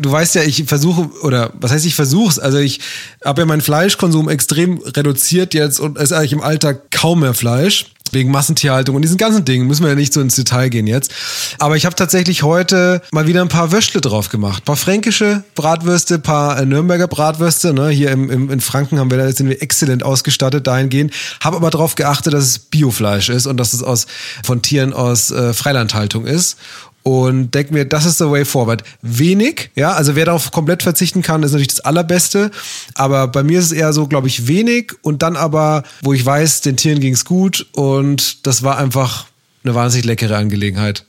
[0.00, 2.38] Du weißt ja, ich versuche, oder was heißt ich versuch's?
[2.38, 2.80] Also ich
[3.24, 7.34] habe ja meinen Fleischkonsum extrem reduziert jetzt und es ist eigentlich im Alltag kaum mehr
[7.34, 7.86] Fleisch.
[8.12, 11.12] Wegen Massentierhaltung und diesen ganzen Dingen müssen wir ja nicht so ins Detail gehen jetzt.
[11.58, 14.62] Aber ich habe tatsächlich heute mal wieder ein paar Würstle drauf gemacht.
[14.62, 17.72] Ein paar fränkische Bratwürste, ein paar äh, Nürnberger Bratwürste.
[17.72, 17.88] Ne?
[17.88, 21.12] Hier im, im, in Franken haben wir da sind wir exzellent ausgestattet dahingehend.
[21.40, 24.06] Habe aber darauf geachtet, dass es Biofleisch ist und dass es aus
[24.44, 26.56] von Tieren aus äh, Freilandhaltung ist
[27.02, 28.84] und denk mir, das ist the way forward.
[29.02, 32.50] Wenig, ja, also wer darauf komplett verzichten kann, ist natürlich das Allerbeste.
[32.94, 36.24] Aber bei mir ist es eher so, glaube ich, wenig und dann aber, wo ich
[36.24, 39.26] weiß, den Tieren ging's gut und das war einfach
[39.64, 41.04] eine wahnsinnig leckere Angelegenheit.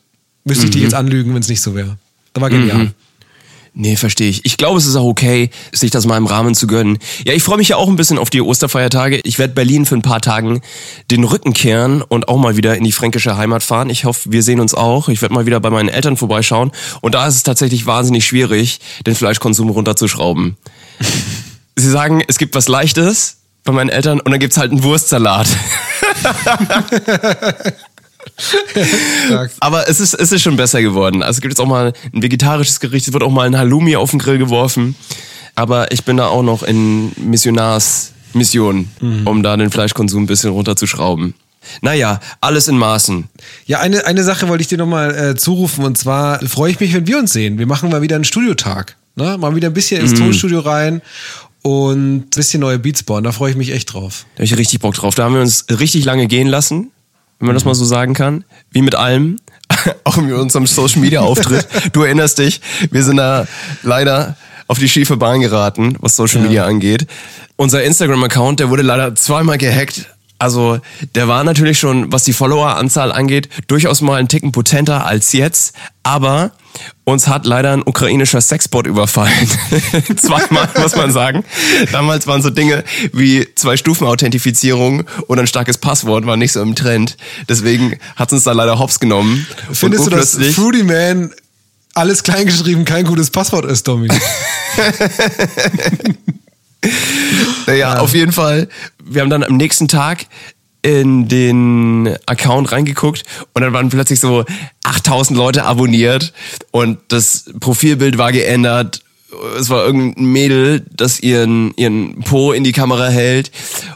[0.45, 1.97] Müsste ich die jetzt anlügen, wenn es nicht so wäre.
[2.33, 2.93] Das war genial.
[3.75, 4.45] Nee, verstehe ich.
[4.45, 6.99] Ich glaube, es ist auch okay, sich das mal im Rahmen zu gönnen.
[7.25, 9.19] Ja, ich freue mich ja auch ein bisschen auf die Osterfeiertage.
[9.23, 10.61] Ich werde Berlin für ein paar Tagen
[11.09, 13.89] den Rücken kehren und auch mal wieder in die fränkische Heimat fahren.
[13.89, 15.09] Ich hoffe, wir sehen uns auch.
[15.09, 16.71] Ich werde mal wieder bei meinen Eltern vorbeischauen.
[17.01, 20.55] Und da ist es tatsächlich wahnsinnig schwierig, den Fleischkonsum runterzuschrauben.
[21.75, 25.47] Sie sagen, es gibt was Leichtes bei meinen Eltern und dann gibt's halt einen Wurstsalat.
[29.59, 31.23] Aber es ist, es ist schon besser geworden.
[31.23, 33.95] Also es gibt jetzt auch mal ein vegetarisches Gericht, es wird auch mal ein Halloumi
[33.95, 34.95] auf den Grill geworfen.
[35.55, 38.89] Aber ich bin da auch noch in Missionarsmission,
[39.25, 41.35] um da den Fleischkonsum ein bisschen runterzuschrauben.
[41.81, 43.25] Naja, alles in Maßen.
[43.65, 46.93] Ja, eine, eine Sache wollte ich dir nochmal äh, zurufen und zwar freue ich mich,
[46.93, 47.57] wenn wir uns sehen.
[47.57, 48.97] Wir machen mal wieder einen Studiotag.
[49.15, 49.37] Ne?
[49.37, 51.01] Mal wieder ein bisschen ins Tonstudio rein
[51.61, 53.23] und ein bisschen neue Beats bauen.
[53.23, 54.25] Da freue ich mich echt drauf.
[54.35, 55.15] Da habe ich richtig Bock drauf.
[55.15, 56.91] Da haben wir uns richtig lange gehen lassen,
[57.43, 58.45] wenn man das mal so sagen kann.
[58.71, 59.37] Wie mit allem.
[60.05, 61.67] Auch mit unserem Social Media Auftritt.
[61.91, 63.45] Du erinnerst dich, wir sind da
[63.81, 67.05] leider auf die schiefe Bahn geraten, was Social Media angeht.
[67.57, 70.05] Unser Instagram-Account, der wurde leider zweimal gehackt.
[70.43, 70.81] Also,
[71.15, 75.73] der war natürlich schon, was die Followeranzahl angeht, durchaus mal einen Ticken potenter als jetzt.
[76.03, 76.51] Aber
[77.05, 79.49] uns hat leider ein ukrainischer Sexbot überfallen.
[80.17, 81.45] Zweimal, muss man sagen.
[81.93, 87.15] Damals waren so Dinge wie Zwei-Stufen-Authentifizierung und ein starkes Passwort war nicht so im Trend.
[87.47, 89.47] Deswegen hat uns da leider hops genommen.
[89.71, 91.31] Findest du, dass Fruity Man
[91.93, 94.09] alles kleingeschrieben kein gutes Passwort ist, Domi?
[97.65, 98.67] Naja, auf jeden Fall.
[99.13, 100.25] Wir haben dann am nächsten Tag
[100.81, 103.23] in den Account reingeguckt
[103.53, 104.43] und dann waren plötzlich so
[104.83, 106.33] 8000 Leute abonniert
[106.71, 109.01] und das Profilbild war geändert.
[109.57, 113.51] Es war irgendein Mädel, das ihren, ihren Po in die Kamera hält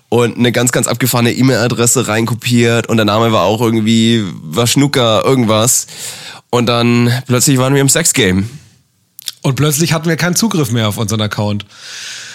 [0.09, 5.87] und eine ganz, ganz abgefahrene E-Mail-Adresse reinkopiert und der Name war auch irgendwie Waschnuka irgendwas.
[6.49, 8.49] Und dann plötzlich waren wir im Sex-Game.
[9.41, 11.65] Und plötzlich hatten wir keinen Zugriff mehr auf unseren Account.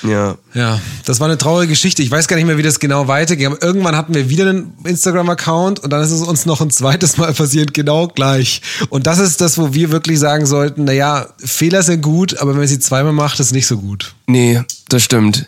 [0.03, 0.37] Ja.
[0.55, 2.03] Ja, das war eine traurige Geschichte.
[2.03, 3.47] Ich weiß gar nicht mehr, wie das genau weiterging.
[3.47, 7.17] Aber irgendwann hatten wir wieder einen Instagram-Account und dann ist es uns noch ein zweites
[7.19, 8.63] Mal passiert, genau gleich.
[8.89, 12.59] Und das ist das, wo wir wirklich sagen sollten, naja, Fehler sind gut, aber wenn
[12.59, 14.15] man sie zweimal macht, ist nicht so gut.
[14.27, 15.47] Nee, das stimmt.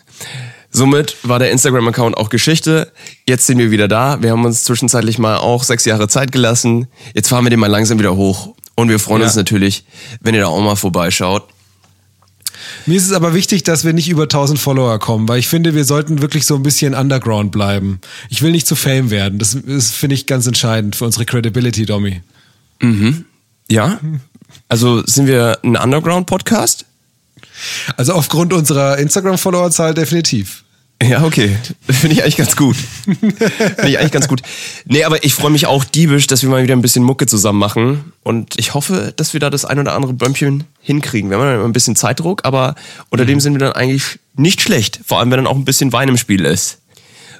[0.70, 2.92] Somit war der Instagram-Account auch Geschichte.
[3.28, 4.20] Jetzt sind wir wieder da.
[4.22, 6.88] Wir haben uns zwischenzeitlich mal auch sechs Jahre Zeit gelassen.
[7.14, 8.54] Jetzt fahren wir den mal langsam wieder hoch.
[8.76, 9.28] Und wir freuen Ja.
[9.28, 9.84] uns natürlich,
[10.20, 11.44] wenn ihr da auch mal vorbeischaut.
[12.86, 15.74] Mir ist es aber wichtig, dass wir nicht über 1000 Follower kommen, weil ich finde,
[15.74, 18.00] wir sollten wirklich so ein bisschen underground bleiben.
[18.30, 19.38] Ich will nicht zu Fame werden.
[19.38, 22.20] Das ist, finde ich, ganz entscheidend für unsere Credibility, Domi.
[23.70, 24.00] Ja?
[24.68, 26.84] Also sind wir ein Underground-Podcast?
[27.96, 30.63] Also aufgrund unserer Instagram-Followerzahl definitiv.
[31.08, 31.56] Ja, okay.
[31.88, 32.76] Finde ich eigentlich ganz gut.
[32.76, 34.42] Finde ich eigentlich ganz gut.
[34.86, 37.58] Nee, aber ich freue mich auch diebisch, dass wir mal wieder ein bisschen Mucke zusammen
[37.58, 38.12] machen.
[38.22, 41.30] Und ich hoffe, dass wir da das ein oder andere Bömmchen hinkriegen.
[41.30, 42.74] Wir haben ja immer ein bisschen Zeitdruck, aber
[43.10, 45.00] unter dem sind wir dann eigentlich nicht schlecht.
[45.04, 46.78] Vor allem, wenn dann auch ein bisschen Wein im Spiel ist.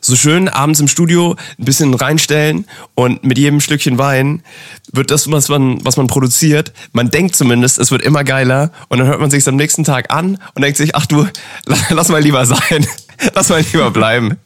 [0.04, 4.42] So schön abends im Studio ein bisschen reinstellen und mit jedem Stückchen Wein
[4.92, 8.98] wird das, was man, was man produziert, man denkt zumindest, es wird immer geiler und
[8.98, 11.26] dann hört man sich am nächsten Tag an und denkt sich, ach du,
[11.88, 12.86] lass mal lieber sein.
[13.34, 14.36] Lass mal lieber bleiben.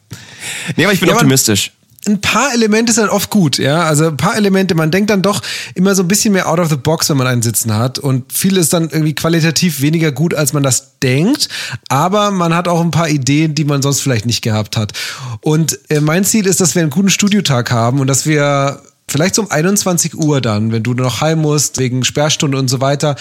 [0.75, 1.71] Nee, aber ich bin Ja, optimistisch.
[2.07, 3.83] ein paar Elemente sind oft gut, ja.
[3.83, 5.41] Also ein paar Elemente, man denkt dann doch
[5.75, 7.99] immer so ein bisschen mehr out of the box, wenn man einen Sitzen hat.
[7.99, 11.49] Und viel ist dann irgendwie qualitativ weniger gut, als man das denkt.
[11.89, 14.93] Aber man hat auch ein paar Ideen, die man sonst vielleicht nicht gehabt hat.
[15.41, 19.35] Und äh, mein Ziel ist, dass wir einen guten Studiotag haben und dass wir vielleicht
[19.35, 23.15] so um 21 Uhr dann, wenn du noch heim musst, wegen Sperrstunde und so weiter,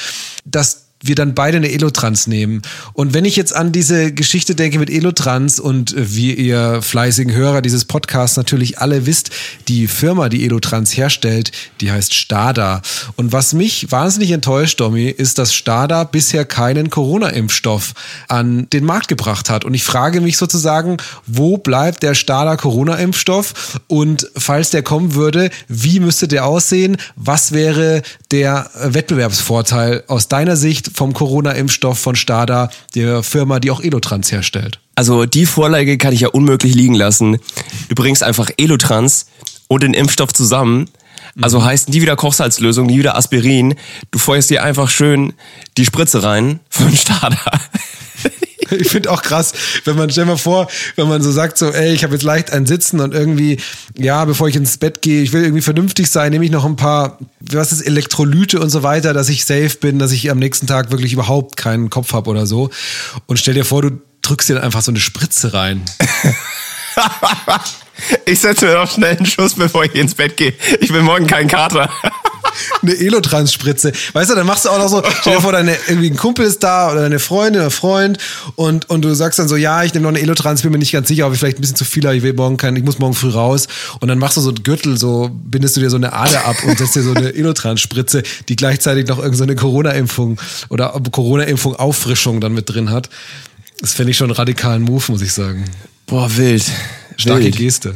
[0.44, 2.62] dass wir dann beide eine Elotrans nehmen.
[2.92, 7.32] Und wenn ich jetzt an diese Geschichte denke mit Elotrans und äh, wie ihr fleißigen
[7.32, 9.30] Hörer dieses Podcasts natürlich alle wisst,
[9.68, 12.82] die Firma, die Elotrans herstellt, die heißt Stada.
[13.16, 17.94] Und was mich wahnsinnig enttäuscht, Domi, ist, dass Stada bisher keinen Corona-Impfstoff
[18.26, 19.64] an den Markt gebracht hat.
[19.64, 23.80] Und ich frage mich sozusagen, wo bleibt der Stada Corona-Impfstoff?
[23.86, 26.96] Und falls der kommen würde, wie müsste der aussehen?
[27.14, 33.80] Was wäre der Wettbewerbsvorteil aus deiner Sicht vom Corona-Impfstoff von Stada, der Firma, die auch
[33.80, 34.80] Elotrans herstellt?
[34.94, 37.38] Also die Vorlage kann ich ja unmöglich liegen lassen.
[37.88, 39.26] Du bringst einfach Elotrans
[39.68, 40.90] und den Impfstoff zusammen.
[41.40, 43.76] Also heißt nie wieder Kochsalzlösung, nie wieder Aspirin.
[44.10, 45.34] Du feuerst dir einfach schön
[45.76, 47.38] die Spritze rein von Stada.
[48.78, 49.52] Ich finde auch krass,
[49.84, 52.52] wenn man, stell mal vor, wenn man so sagt, so, ey, ich habe jetzt leicht
[52.52, 53.58] ein Sitzen und irgendwie,
[53.96, 56.76] ja, bevor ich ins Bett gehe, ich will irgendwie vernünftig sein, nehme ich noch ein
[56.76, 60.66] paar, was ist, Elektrolyte und so weiter, dass ich safe bin, dass ich am nächsten
[60.66, 62.70] Tag wirklich überhaupt keinen Kopf habe oder so.
[63.26, 65.82] Und stell dir vor, du drückst dir dann einfach so eine Spritze rein.
[68.26, 70.54] Ich setze mir noch schnell einen Schuss, bevor ich ins Bett gehe.
[70.80, 71.90] Ich will morgen keinen Kater.
[72.82, 73.92] eine Elotrans-Spritze.
[74.12, 76.46] Weißt du, dann machst du auch noch so, stell dir vor, deine, irgendwie ein Kumpel
[76.46, 78.18] ist da oder deine Freundin oder Freund
[78.56, 80.92] und, und du sagst dann so, ja, ich nehme noch eine Elotrans, bin mir nicht
[80.92, 82.84] ganz sicher, ob ich vielleicht ein bisschen zu viel habe, ich will morgen kein, ich
[82.84, 83.68] muss morgen früh raus
[84.00, 86.56] und dann machst du so einen Gürtel, so bindest du dir so eine Ader ab
[86.66, 92.40] und setzt dir so eine Elotrans-Spritze, die gleichzeitig noch irgendeine so Corona-Impfung oder Corona-Impfung Auffrischung
[92.40, 93.08] dann mit drin hat.
[93.80, 95.64] Das fände ich schon einen radikalen Move, muss ich sagen.
[96.06, 96.64] Boah, wild.
[97.16, 97.56] Starke wild.
[97.56, 97.94] Geste.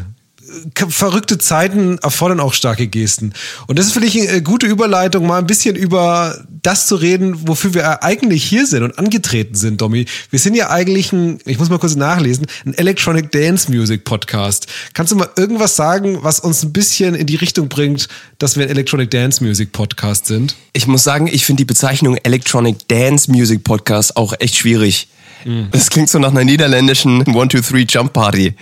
[0.89, 3.33] Verrückte Zeiten erfordern auch starke Gesten.
[3.67, 7.75] Und das ist vielleicht eine gute Überleitung, mal ein bisschen über das zu reden, wofür
[7.75, 10.07] wir eigentlich hier sind und angetreten sind, Domi.
[10.31, 14.67] Wir sind ja eigentlich ein, ich muss mal kurz nachlesen, ein Electronic Dance Music Podcast.
[14.95, 18.65] Kannst du mal irgendwas sagen, was uns ein bisschen in die Richtung bringt, dass wir
[18.65, 20.55] ein Electronic Dance Music Podcast sind?
[20.73, 25.09] Ich muss sagen, ich finde die Bezeichnung Electronic Dance Music Podcast auch echt schwierig.
[25.45, 25.69] Mhm.
[25.73, 28.55] Das klingt so nach einer niederländischen 1-2-3 Jump Party.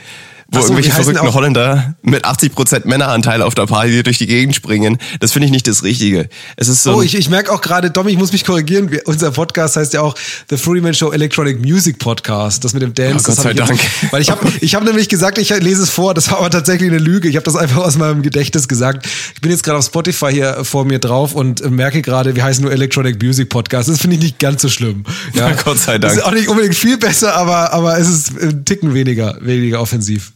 [0.53, 4.57] Wo so, irgendwelche verrückten auch- Holländer mit 80% Männeranteil auf der Party durch die Gegend
[4.57, 4.99] springen.
[5.21, 6.29] Das finde ich nicht das Richtige.
[6.57, 6.95] Es ist so.
[6.97, 8.91] Oh, ich, ich merke auch gerade, Domi, ich muss mich korrigieren.
[8.91, 10.17] Wir, unser Podcast heißt ja auch
[10.49, 12.65] The Freeman Show Electronic Music Podcast.
[12.65, 13.15] Das mit dem Dance.
[13.15, 13.81] Oh, Gott das sei Dank.
[14.11, 16.15] Weil ich habe ich hab nämlich gesagt, ich lese es vor.
[16.15, 17.29] Das war aber tatsächlich eine Lüge.
[17.29, 19.07] Ich habe das einfach aus meinem Gedächtnis gesagt.
[19.35, 22.63] Ich bin jetzt gerade auf Spotify hier vor mir drauf und merke gerade, wir heißen
[22.65, 23.89] nur Electronic Music Podcast.
[23.89, 25.05] Das finde ich nicht ganz so schlimm.
[25.35, 26.23] Ja, Gott sei Das Dank.
[26.23, 30.33] ist auch nicht unbedingt viel besser, aber, aber es ist ein Ticken weniger, weniger offensiv.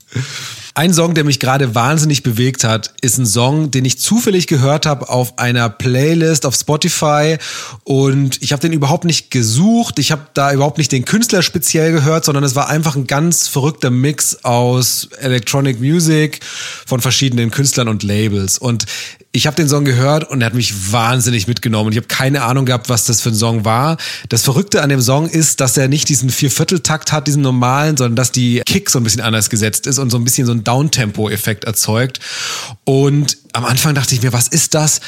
[0.77, 4.87] Ein Song, der mich gerade wahnsinnig bewegt hat, ist ein Song, den ich zufällig gehört
[4.87, 7.37] habe auf einer Playlist auf Spotify.
[7.85, 11.92] Und ich habe den überhaupt nicht gesucht, ich habe da überhaupt nicht den Künstler speziell
[11.92, 16.40] gehört, sondern es war einfach ein ganz verrückter Mix aus Electronic Music
[16.87, 18.59] von verschiedenen Künstlern und Labels.
[18.59, 18.87] Und
[19.37, 21.90] Ich habe den Song gehört und er hat mich wahnsinnig mitgenommen.
[21.90, 23.97] Ich habe keine Ahnung gehabt, was das für ein Song war.
[24.29, 28.14] Das Verrückte an dem Song ist, dass er nicht diesen Viervierteltakt hat, diesen normalen, sondern
[28.14, 30.62] dass die Kick so ein bisschen anders gesetzt ist und so ein bisschen so ein
[30.62, 32.20] Downtempo-Effekt erzeugt.
[32.85, 35.01] Und am Anfang dachte ich mir, was ist das?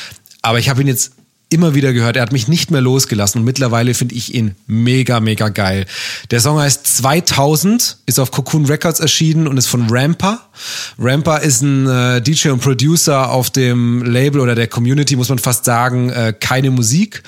[0.43, 1.13] Aber ich habe ihn jetzt
[1.49, 2.17] immer wieder gehört.
[2.17, 5.87] Er hat mich nicht mehr losgelassen und mittlerweile finde ich ihn mega, mega geil.
[6.33, 10.41] Der Song heißt 2000, ist auf Cocoon Records erschienen und ist von Ramper.
[10.99, 15.39] Ramper ist ein äh, DJ und Producer auf dem Label oder der Community, muss man
[15.39, 17.23] fast sagen, äh, keine Musik.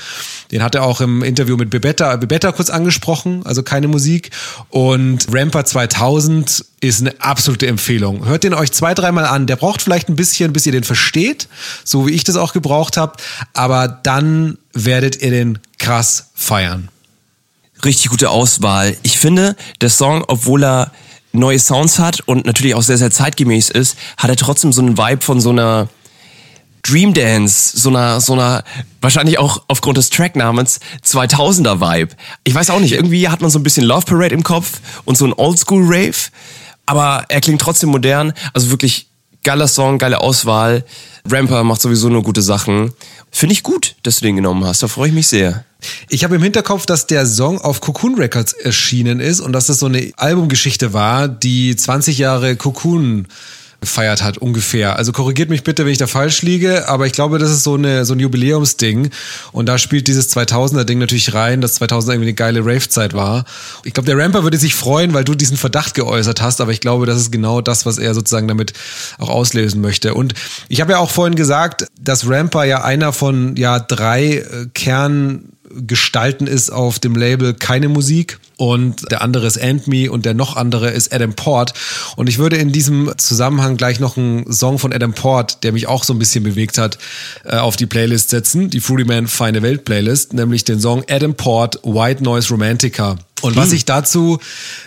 [0.51, 4.31] Den hat er auch im Interview mit Bebetta, Bebetta kurz angesprochen, also keine Musik.
[4.71, 8.27] Und Ramper 2000 ist eine absolute Empfehlung.
[8.27, 9.47] Hört den euch zwei, dreimal an.
[9.47, 11.49] Der braucht vielleicht ein bisschen, bis ihr den versteht,
[11.85, 13.15] so wie ich das auch gebraucht habe.
[13.53, 16.89] Aber dann werdet ihr den krass feiern.
[17.85, 18.97] Richtig gute Auswahl.
[19.03, 20.93] Ich finde, der Song, obwohl er
[21.33, 24.97] neue Sounds hat und natürlich auch sehr, sehr zeitgemäß ist, hat er trotzdem so einen
[24.97, 25.89] Vibe von so einer
[26.83, 28.65] Dream Dance, so einer, so einer,
[29.01, 32.15] wahrscheinlich auch aufgrund des Tracknamens 2000er Vibe.
[32.45, 35.19] Ich weiß auch nicht, irgendwie hat man so ein bisschen Love Parade im Kopf und
[35.19, 36.31] so ein Oldschool Rave,
[36.89, 39.09] aber er klingt trotzdem modern, also wirklich
[39.45, 40.85] geiler Song, geile Auswahl.
[41.31, 42.93] Ramper macht sowieso nur gute Sachen.
[43.31, 45.65] Finde ich gut, dass du den genommen hast, da freue ich mich sehr.
[46.09, 49.79] Ich habe im Hinterkopf, dass der Song auf Cocoon Records erschienen ist und dass das
[49.81, 53.29] so eine Albumgeschichte war, die 20 Jahre Cocoon
[53.81, 54.97] gefeiert hat, ungefähr.
[54.97, 57.75] Also korrigiert mich bitte, wenn ich da falsch liege, aber ich glaube, das ist so,
[57.75, 59.11] eine, so ein Jubiläumsding
[59.53, 63.45] und da spielt dieses 2000er-Ding natürlich rein, dass 2000 irgendwie eine geile Rave-Zeit war.
[63.85, 66.81] Ich glaube, der Ramper würde sich freuen, weil du diesen Verdacht geäußert hast, aber ich
[66.81, 68.73] glaube, das ist genau das, was er sozusagen damit
[69.19, 70.15] auch auslösen möchte.
[70.15, 70.35] Und
[70.69, 75.53] ich habe ja auch vorhin gesagt, dass Ramper ja einer von ja drei äh, Kern
[75.87, 80.35] Gestalten ist auf dem Label keine Musik und der andere ist And Me und der
[80.35, 81.75] noch andere ist Adam Port.
[82.17, 85.87] Und ich würde in diesem Zusammenhang gleich noch einen Song von Adam Port, der mich
[85.87, 86.99] auch so ein bisschen bewegt hat,
[87.45, 91.35] äh, auf die Playlist setzen, die Fruity Man Feine Welt Playlist, nämlich den Song Adam
[91.35, 93.17] Port White Noise Romantica.
[93.43, 94.39] Und was ich dazu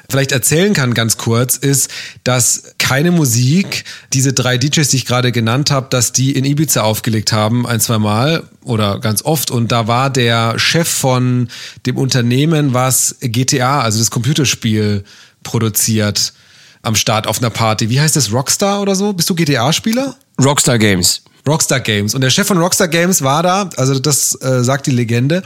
[0.09, 1.89] vielleicht erzählen kann, ganz kurz, ist,
[2.23, 6.81] dass keine Musik, diese drei DJs, die ich gerade genannt habe, dass die in Ibiza
[6.81, 9.51] aufgelegt haben, ein, zwei Mal oder ganz oft.
[9.51, 11.47] Und da war der Chef von
[11.85, 15.03] dem Unternehmen, was GTA, also das Computerspiel,
[15.43, 16.33] produziert,
[16.81, 17.89] am Start auf einer Party.
[17.89, 18.31] Wie heißt das?
[18.31, 19.13] Rockstar oder so?
[19.13, 20.15] Bist du GTA-Spieler?
[20.43, 21.21] Rockstar Games.
[21.47, 22.13] Rockstar Games.
[22.13, 25.43] Und der Chef von Rockstar Games war da, also das äh, sagt die Legende.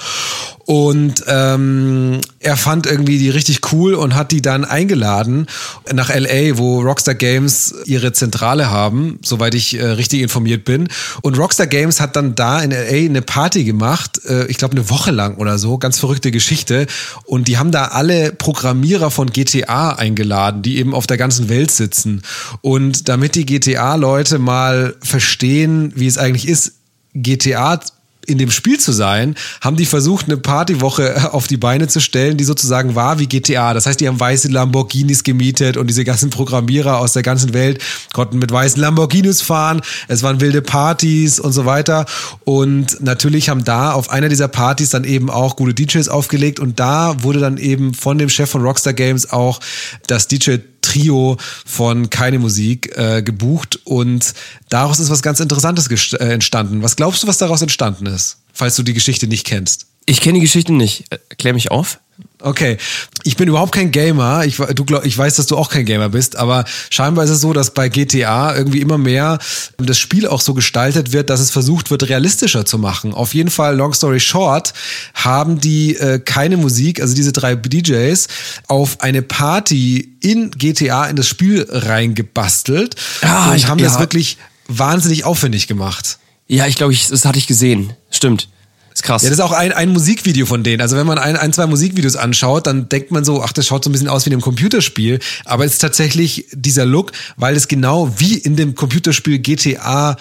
[0.66, 5.46] Und ähm, er fand irgendwie die richtig cool und hat die dann eingeladen
[5.94, 10.88] nach LA, wo Rockstar Games ihre Zentrale haben, soweit ich äh, richtig informiert bin.
[11.22, 14.90] Und Rockstar Games hat dann da in LA eine Party gemacht, äh, ich glaube eine
[14.90, 16.88] Woche lang oder so, ganz verrückte Geschichte.
[17.26, 21.70] Und die haben da alle Programmierer von GTA eingeladen, die eben auf der ganzen Welt
[21.70, 22.24] sitzen.
[22.62, 26.74] Und damit die GTA-Leute mal verstehen, wie es eigentlich ist,
[27.14, 27.80] GTA
[28.28, 32.38] in dem Spiel zu sein, haben die versucht, eine Partywoche auf die Beine zu stellen,
[32.38, 33.74] die sozusagen war wie GTA.
[33.74, 37.82] Das heißt, die haben weiße Lamborghinis gemietet und diese ganzen Programmierer aus der ganzen Welt
[38.14, 39.82] konnten mit weißen Lamborghinis fahren.
[40.08, 42.06] Es waren wilde Partys und so weiter.
[42.44, 46.80] Und natürlich haben da auf einer dieser Partys dann eben auch gute DJs aufgelegt und
[46.80, 49.60] da wurde dann eben von dem Chef von Rockstar Games auch
[50.08, 54.34] das DJ Trio von Keine Musik äh, gebucht und
[54.70, 56.84] daraus ist was ganz Interessantes äh, entstanden.
[56.84, 59.88] Was glaubst du, was daraus entstanden ist, falls du die Geschichte nicht kennst?
[60.06, 61.06] Ich kenne die Geschichte nicht.
[61.38, 62.00] Klär mich auf.
[62.46, 62.78] Okay,
[63.24, 64.46] ich bin überhaupt kein Gamer.
[64.46, 67.42] Ich, du, glaub, ich weiß, dass du auch kein Gamer bist, aber scheinbar ist es
[67.42, 69.40] so, dass bei GTA irgendwie immer mehr
[69.78, 73.16] das Spiel auch so gestaltet wird, dass es versucht wird, realistischer zu machen.
[73.16, 74.74] Auf jeden Fall, long story short,
[75.16, 78.28] haben die äh, keine Musik, also diese drei DJs,
[78.68, 83.88] auf eine Party in GTA in das Spiel reingebastelt ah, und ich, haben ja.
[83.88, 86.20] das wirklich wahnsinnig aufwendig gemacht.
[86.48, 87.94] Ja, ich glaube, ich, das hatte ich gesehen.
[88.12, 88.50] Stimmt.
[88.96, 89.24] Ist krass.
[89.24, 90.82] Ja, das ist auch ein, ein Musikvideo von denen.
[90.82, 93.84] Also wenn man ein, ein, zwei Musikvideos anschaut, dann denkt man so, ach, das schaut
[93.84, 95.20] so ein bisschen aus wie in einem Computerspiel.
[95.44, 100.16] Aber es ist tatsächlich dieser Look, weil es genau wie in dem Computerspiel GTA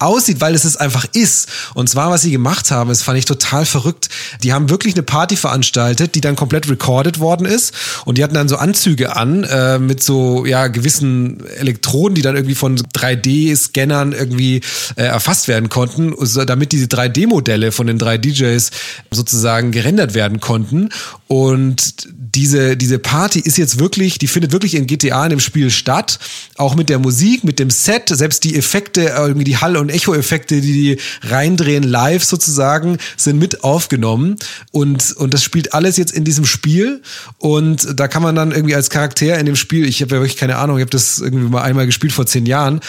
[0.00, 1.48] aussieht, weil es es einfach ist.
[1.74, 4.08] Und zwar, was sie gemacht haben, das fand ich total verrückt.
[4.42, 7.74] Die haben wirklich eine Party veranstaltet, die dann komplett recorded worden ist.
[8.04, 12.34] Und die hatten dann so Anzüge an äh, mit so ja gewissen Elektroden, die dann
[12.34, 14.62] irgendwie von 3D-Scannern irgendwie
[14.96, 16.14] äh, erfasst werden konnten,
[16.46, 18.70] damit diese 3D-Modelle von den drei DJs
[19.10, 20.88] sozusagen gerendert werden konnten.
[21.28, 25.70] Und diese, diese Party ist jetzt wirklich, die findet wirklich in GTA in dem Spiel
[25.70, 26.18] statt.
[26.56, 30.60] Auch mit der Musik, mit dem Set, selbst die Effekte, irgendwie die Hall- und Echo-Effekte,
[30.60, 34.36] die die reindrehen live sozusagen, sind mit aufgenommen.
[34.70, 37.02] Und, und das spielt alles jetzt in diesem Spiel.
[37.38, 40.36] Und da kann man dann irgendwie als Charakter in dem Spiel, ich habe ja wirklich
[40.36, 42.80] keine Ahnung, ich habe das irgendwie mal einmal gespielt vor zehn Jahren,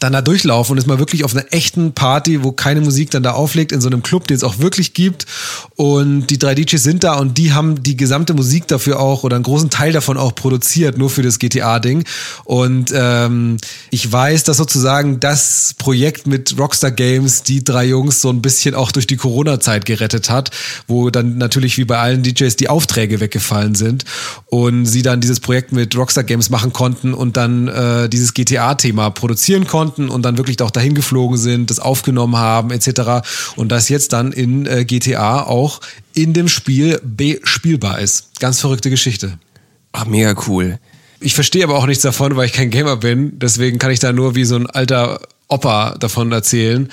[0.00, 3.22] dann da durchlaufen und ist mal wirklich auf einer echten Party, wo keine Musik dann
[3.22, 5.26] da auflegt, in so einem Club, den es auch wirklich gibt.
[5.76, 9.36] Und die drei DJs sind da und die haben die gesamte Musik dafür auch oder
[9.36, 12.04] einen großen Teil davon auch produziert, nur für das GTA-Ding.
[12.44, 13.56] Und ähm,
[13.90, 18.74] ich weiß, dass sozusagen das Projekt mit Rockstar Games die drei Jungs so ein bisschen
[18.74, 20.50] auch durch die Corona-Zeit gerettet hat,
[20.86, 24.04] wo dann natürlich wie bei allen DJs die Aufträge weggefallen sind
[24.46, 29.10] und sie dann dieses Projekt mit Rockstar Games machen konnten und dann äh, dieses GTA-Thema
[29.10, 33.26] produzieren konnten und dann wirklich auch dahin geflogen sind, das aufgenommen haben etc.
[33.56, 35.80] Und das jetzt dann in äh, GTA auch
[36.22, 38.40] in dem Spiel bespielbar ist.
[38.40, 39.38] Ganz verrückte Geschichte.
[39.92, 40.78] Ach, mega cool.
[41.20, 43.38] Ich verstehe aber auch nichts davon, weil ich kein Gamer bin.
[43.38, 46.90] Deswegen kann ich da nur wie so ein alter Opa davon erzählen.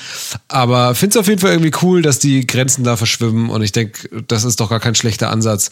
[0.47, 3.73] Aber finde es auf jeden Fall irgendwie cool, dass die Grenzen da verschwimmen und ich
[3.73, 5.71] denke, das ist doch gar kein schlechter Ansatz.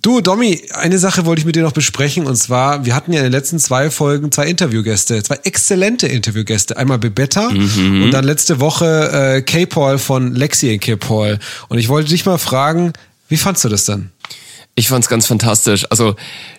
[0.00, 3.18] Du, Domi, eine Sache wollte ich mit dir noch besprechen und zwar, wir hatten ja
[3.18, 6.78] in den letzten zwei Folgen zwei Interviewgäste, zwei exzellente Interviewgäste.
[6.78, 8.04] Einmal Bebetta mhm.
[8.04, 11.38] und dann letzte Woche äh, K-Paul von Lexi und K-Paul.
[11.68, 12.94] Und ich wollte dich mal fragen,
[13.28, 14.10] wie fandst du das dann?
[14.78, 15.86] Ich fand's ganz fantastisch.
[15.90, 16.16] Also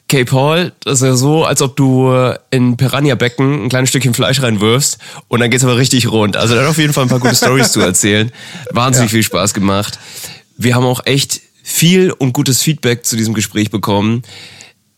[0.07, 0.25] K.
[0.25, 2.11] Paul, das ist ja so, als ob du
[2.49, 4.97] in Piranha-Becken ein kleines Stückchen Fleisch reinwirfst
[5.27, 6.35] und dann geht's aber richtig rund.
[6.35, 8.31] Also er hat auf jeden Fall ein paar gute Stories zu erzählen.
[8.71, 9.17] Wahnsinnig ja.
[9.17, 9.99] viel Spaß gemacht.
[10.57, 14.23] Wir haben auch echt viel und gutes Feedback zu diesem Gespräch bekommen.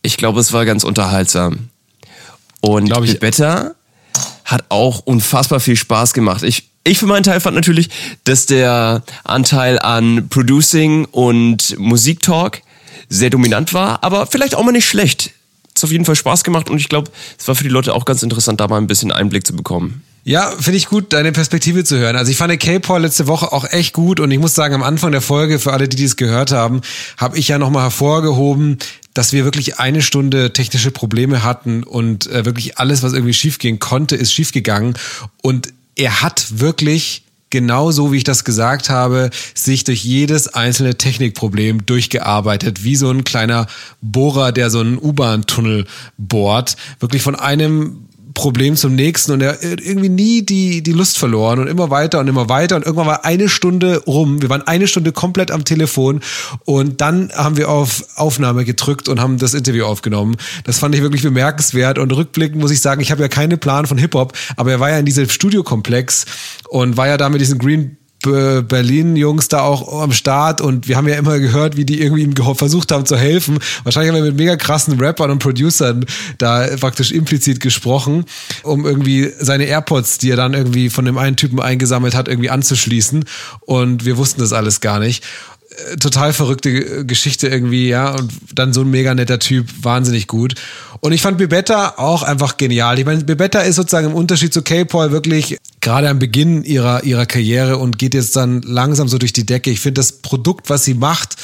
[0.01, 1.67] Ich glaube, es war ganz unterhaltsam.
[2.61, 3.19] Und Glaub ich.
[3.19, 3.75] Better
[4.45, 6.43] hat auch unfassbar viel Spaß gemacht.
[6.43, 7.89] Ich, ich für meinen Teil fand natürlich,
[8.23, 12.61] dass der Anteil an Producing und Musiktalk
[13.09, 15.31] sehr dominant war, aber vielleicht auch mal nicht schlecht.
[15.75, 18.05] Hat auf jeden Fall Spaß gemacht und ich glaube, es war für die Leute auch
[18.05, 20.03] ganz interessant, da mal ein bisschen Einblick zu bekommen.
[20.25, 22.15] Ja, finde ich gut, deine Perspektive zu hören.
[22.15, 25.11] Also ich fand K-Paul letzte Woche auch echt gut und ich muss sagen, am Anfang
[25.11, 26.81] der Folge, für alle, die dies gehört haben,
[27.17, 28.77] habe ich ja nochmal hervorgehoben,
[29.13, 33.79] dass wir wirklich eine Stunde technische Probleme hatten und äh, wirklich alles, was irgendwie schiefgehen
[33.79, 34.95] konnte, ist schiefgegangen.
[35.41, 40.95] Und er hat wirklich genau so, wie ich das gesagt habe, sich durch jedes einzelne
[40.95, 43.67] Technikproblem durchgearbeitet, wie so ein kleiner
[44.01, 45.85] Bohrer, der so einen U-Bahn-Tunnel
[46.17, 46.75] bohrt.
[46.99, 51.67] Wirklich von einem Problem zum nächsten und er irgendwie nie die, die Lust verloren und
[51.67, 54.41] immer weiter und immer weiter und irgendwann war eine Stunde rum.
[54.41, 56.21] Wir waren eine Stunde komplett am Telefon
[56.65, 60.37] und dann haben wir auf Aufnahme gedrückt und haben das Interview aufgenommen.
[60.63, 63.85] Das fand ich wirklich bemerkenswert und rückblickend muss ich sagen, ich habe ja keinen Plan
[63.85, 66.25] von Hip-Hop, aber er war ja in diesem Studiokomplex
[66.69, 71.07] und war ja da mit diesen Green Berlin-Jungs da auch am Start und wir haben
[71.07, 73.59] ja immer gehört, wie die irgendwie ihm versucht haben zu helfen.
[73.83, 76.05] Wahrscheinlich haben wir mit mega krassen Rappern und Producern
[76.37, 78.25] da praktisch implizit gesprochen,
[78.63, 82.49] um irgendwie seine AirPods, die er dann irgendwie von dem einen Typen eingesammelt hat, irgendwie
[82.49, 83.25] anzuschließen.
[83.61, 85.23] Und wir wussten das alles gar nicht
[85.69, 90.55] äh, total verrückte Geschichte irgendwie, ja, und dann so ein mega netter Typ, wahnsinnig gut.
[91.01, 92.99] Und ich fand Bebetta auch einfach genial.
[92.99, 97.25] Ich meine, Bebetta ist sozusagen im Unterschied zu K-Paul wirklich gerade am Beginn ihrer, ihrer
[97.25, 99.71] Karriere und geht jetzt dann langsam so durch die Decke.
[99.71, 101.35] Ich finde das Produkt, was sie macht,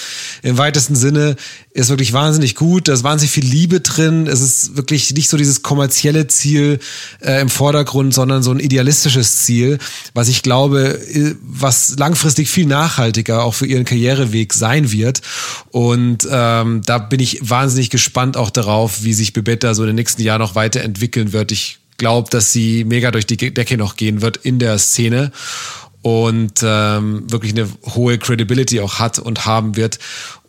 [0.43, 1.35] im weitesten Sinne,
[1.71, 2.87] ist wirklich wahnsinnig gut.
[2.87, 4.27] Da ist wahnsinnig viel Liebe drin.
[4.27, 6.79] Es ist wirklich nicht so dieses kommerzielle Ziel
[7.21, 9.77] äh, im Vordergrund, sondern so ein idealistisches Ziel,
[10.13, 15.21] was ich glaube, äh, was langfristig viel nachhaltiger auch für ihren Karriereweg sein wird.
[15.71, 19.95] Und ähm, da bin ich wahnsinnig gespannt auch darauf, wie sich Bebetta so in den
[19.95, 21.51] nächsten Jahren noch weiterentwickeln wird.
[21.51, 25.31] Ich glaube, dass sie mega durch die Decke noch gehen wird in der Szene
[26.01, 29.97] und ähm, wirklich eine hohe Credibility auch hat und haben wird.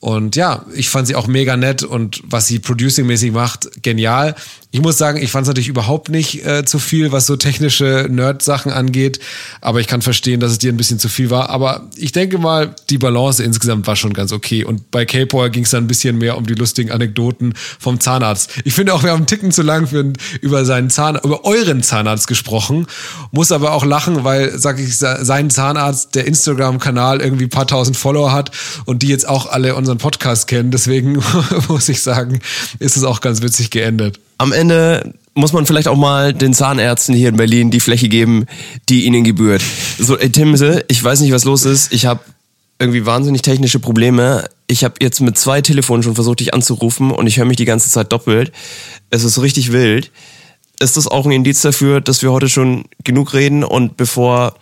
[0.01, 4.35] Und ja, ich fand sie auch mega nett und was sie producing-mäßig macht, genial.
[4.71, 8.07] Ich muss sagen, ich fand es natürlich überhaupt nicht äh, zu viel, was so technische
[8.11, 9.21] Nerd-Sachen angeht.
[9.63, 11.49] Aber ich kann verstehen, dass es dir ein bisschen zu viel war.
[11.49, 14.65] Aber ich denke mal, die Balance insgesamt war schon ganz okay.
[14.65, 18.51] Und bei K-Power ging es dann ein bisschen mehr um die lustigen Anekdoten vom Zahnarzt.
[18.65, 21.83] Ich finde auch, wir haben einen Ticken zu lang für, über seinen Zahn, über euren
[21.83, 22.87] Zahnarzt gesprochen.
[23.31, 28.33] Muss aber auch lachen, weil, sag ich, sein Zahnarzt, der Instagram-Kanal irgendwie paar tausend Follower
[28.33, 28.51] hat
[28.85, 30.71] und die jetzt auch alle unseren Podcast kennen.
[30.71, 31.23] Deswegen
[31.69, 32.41] muss ich sagen,
[32.79, 37.15] ist es auch ganz witzig geendet am Ende muss man vielleicht auch mal den Zahnärzten
[37.15, 38.47] hier in Berlin die Fläche geben,
[38.89, 39.63] die ihnen gebührt.
[39.99, 41.93] So, ey, Timse, ich weiß nicht, was los ist.
[41.93, 42.21] Ich habe
[42.79, 44.49] irgendwie wahnsinnig technische Probleme.
[44.67, 47.65] Ich habe jetzt mit zwei Telefonen schon versucht, dich anzurufen und ich höre mich die
[47.65, 48.53] ganze Zeit doppelt.
[49.11, 50.11] Es ist richtig wild.
[50.79, 54.55] Ist das auch ein Indiz dafür, dass wir heute schon genug reden und bevor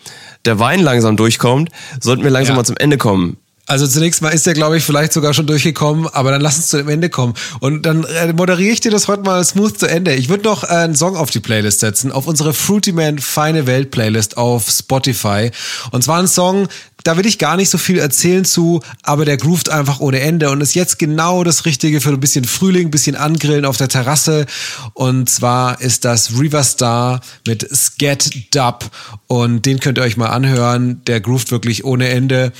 [0.44, 1.70] der Wein langsam durchkommt,
[2.00, 2.58] sollten wir langsam ja.
[2.58, 3.36] mal zum Ende kommen?
[3.66, 6.68] Also zunächst mal ist der, glaube ich, vielleicht sogar schon durchgekommen, aber dann lass uns
[6.68, 7.32] zu dem Ende kommen.
[7.60, 10.14] Und dann äh, moderiere ich dir das heute mal smooth zu Ende.
[10.14, 13.66] Ich würde noch äh, einen Song auf die Playlist setzen, auf unsere Fruity Man Feine
[13.66, 15.50] Welt Playlist auf Spotify.
[15.92, 16.68] Und zwar ein Song,
[17.04, 20.50] da will ich gar nicht so viel erzählen zu, aber der groovt einfach ohne Ende
[20.50, 23.88] und ist jetzt genau das Richtige für ein bisschen Frühling, ein bisschen angrillen auf der
[23.88, 24.46] Terrasse.
[24.92, 28.90] Und zwar ist das River Star mit Scat Dub
[29.26, 31.02] und den könnt ihr euch mal anhören.
[31.06, 32.52] Der groovt wirklich ohne Ende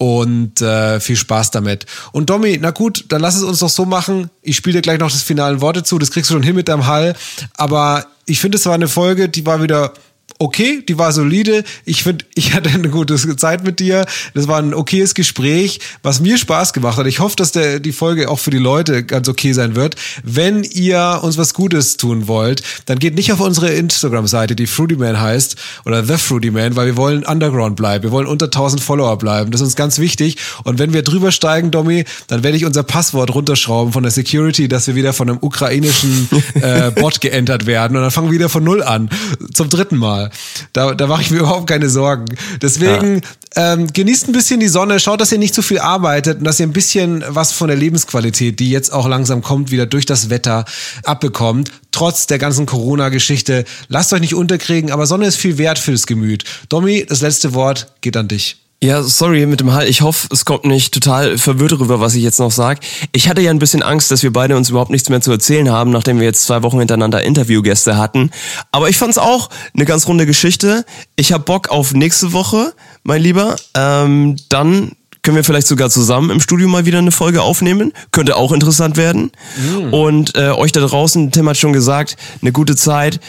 [0.00, 1.84] und äh, viel Spaß damit.
[2.12, 4.30] Und Domi, na gut, dann lass es uns doch so machen.
[4.40, 6.68] Ich spiele dir gleich noch das finalen Worte zu, das kriegst du schon hin mit
[6.68, 7.14] deinem Hall.
[7.58, 9.92] Aber ich finde, es war eine Folge, die war wieder
[10.40, 11.64] okay, die war solide.
[11.84, 14.06] Ich finde, ich hatte eine gute Zeit mit dir.
[14.34, 17.06] Das war ein okayes Gespräch, was mir Spaß gemacht hat.
[17.06, 19.96] Ich hoffe, dass der, die Folge auch für die Leute ganz okay sein wird.
[20.24, 24.96] Wenn ihr uns was Gutes tun wollt, dann geht nicht auf unsere Instagram-Seite, die Fruity
[24.96, 28.04] Man heißt, oder The Fruity Man, weil wir wollen Underground bleiben.
[28.04, 29.50] Wir wollen unter 1000 Follower bleiben.
[29.50, 30.36] Das ist uns ganz wichtig.
[30.64, 34.68] Und wenn wir drüber steigen, Domi, dann werde ich unser Passwort runterschrauben von der Security,
[34.68, 37.96] dass wir wieder von einem ukrainischen äh, Bot geentert werden.
[37.96, 39.10] Und dann fangen wir wieder von Null an.
[39.52, 40.29] Zum dritten Mal.
[40.72, 42.26] Da, da mache ich mir überhaupt keine Sorgen.
[42.62, 43.20] Deswegen
[43.56, 43.74] ja.
[43.74, 46.60] ähm, genießt ein bisschen die Sonne, schaut, dass ihr nicht zu viel arbeitet und dass
[46.60, 50.30] ihr ein bisschen was von der Lebensqualität, die jetzt auch langsam kommt, wieder durch das
[50.30, 50.64] Wetter
[51.04, 51.70] abbekommt.
[51.92, 53.64] Trotz der ganzen Corona-Geschichte.
[53.88, 56.44] Lasst euch nicht unterkriegen, aber Sonne ist viel wert fürs Gemüt.
[56.68, 58.59] Domi, das letzte Wort geht an dich.
[58.82, 59.86] Ja, sorry mit dem Hall.
[59.86, 62.80] Ich hoffe, es kommt nicht total verwirrt rüber, was ich jetzt noch sage.
[63.12, 65.70] Ich hatte ja ein bisschen Angst, dass wir beide uns überhaupt nichts mehr zu erzählen
[65.70, 68.30] haben, nachdem wir jetzt zwei Wochen hintereinander Interviewgäste hatten.
[68.72, 70.86] Aber ich fand's auch eine ganz runde Geschichte.
[71.14, 72.72] Ich hab Bock auf nächste Woche,
[73.02, 73.56] mein Lieber.
[73.76, 77.92] Ähm, dann können wir vielleicht sogar zusammen im Studio mal wieder eine Folge aufnehmen.
[78.12, 79.30] Könnte auch interessant werden.
[79.58, 79.92] Mhm.
[79.92, 83.20] Und äh, euch da draußen, Tim hat schon gesagt, eine gute Zeit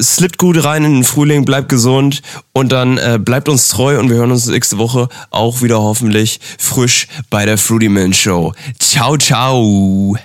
[0.00, 2.22] slippt gut rein in den Frühling, bleibt gesund
[2.52, 6.40] und dann äh, bleibt uns treu und wir hören uns nächste Woche auch wieder hoffentlich
[6.58, 8.52] frisch bei der Fruity Man Show.
[8.78, 10.16] Ciao, ciao.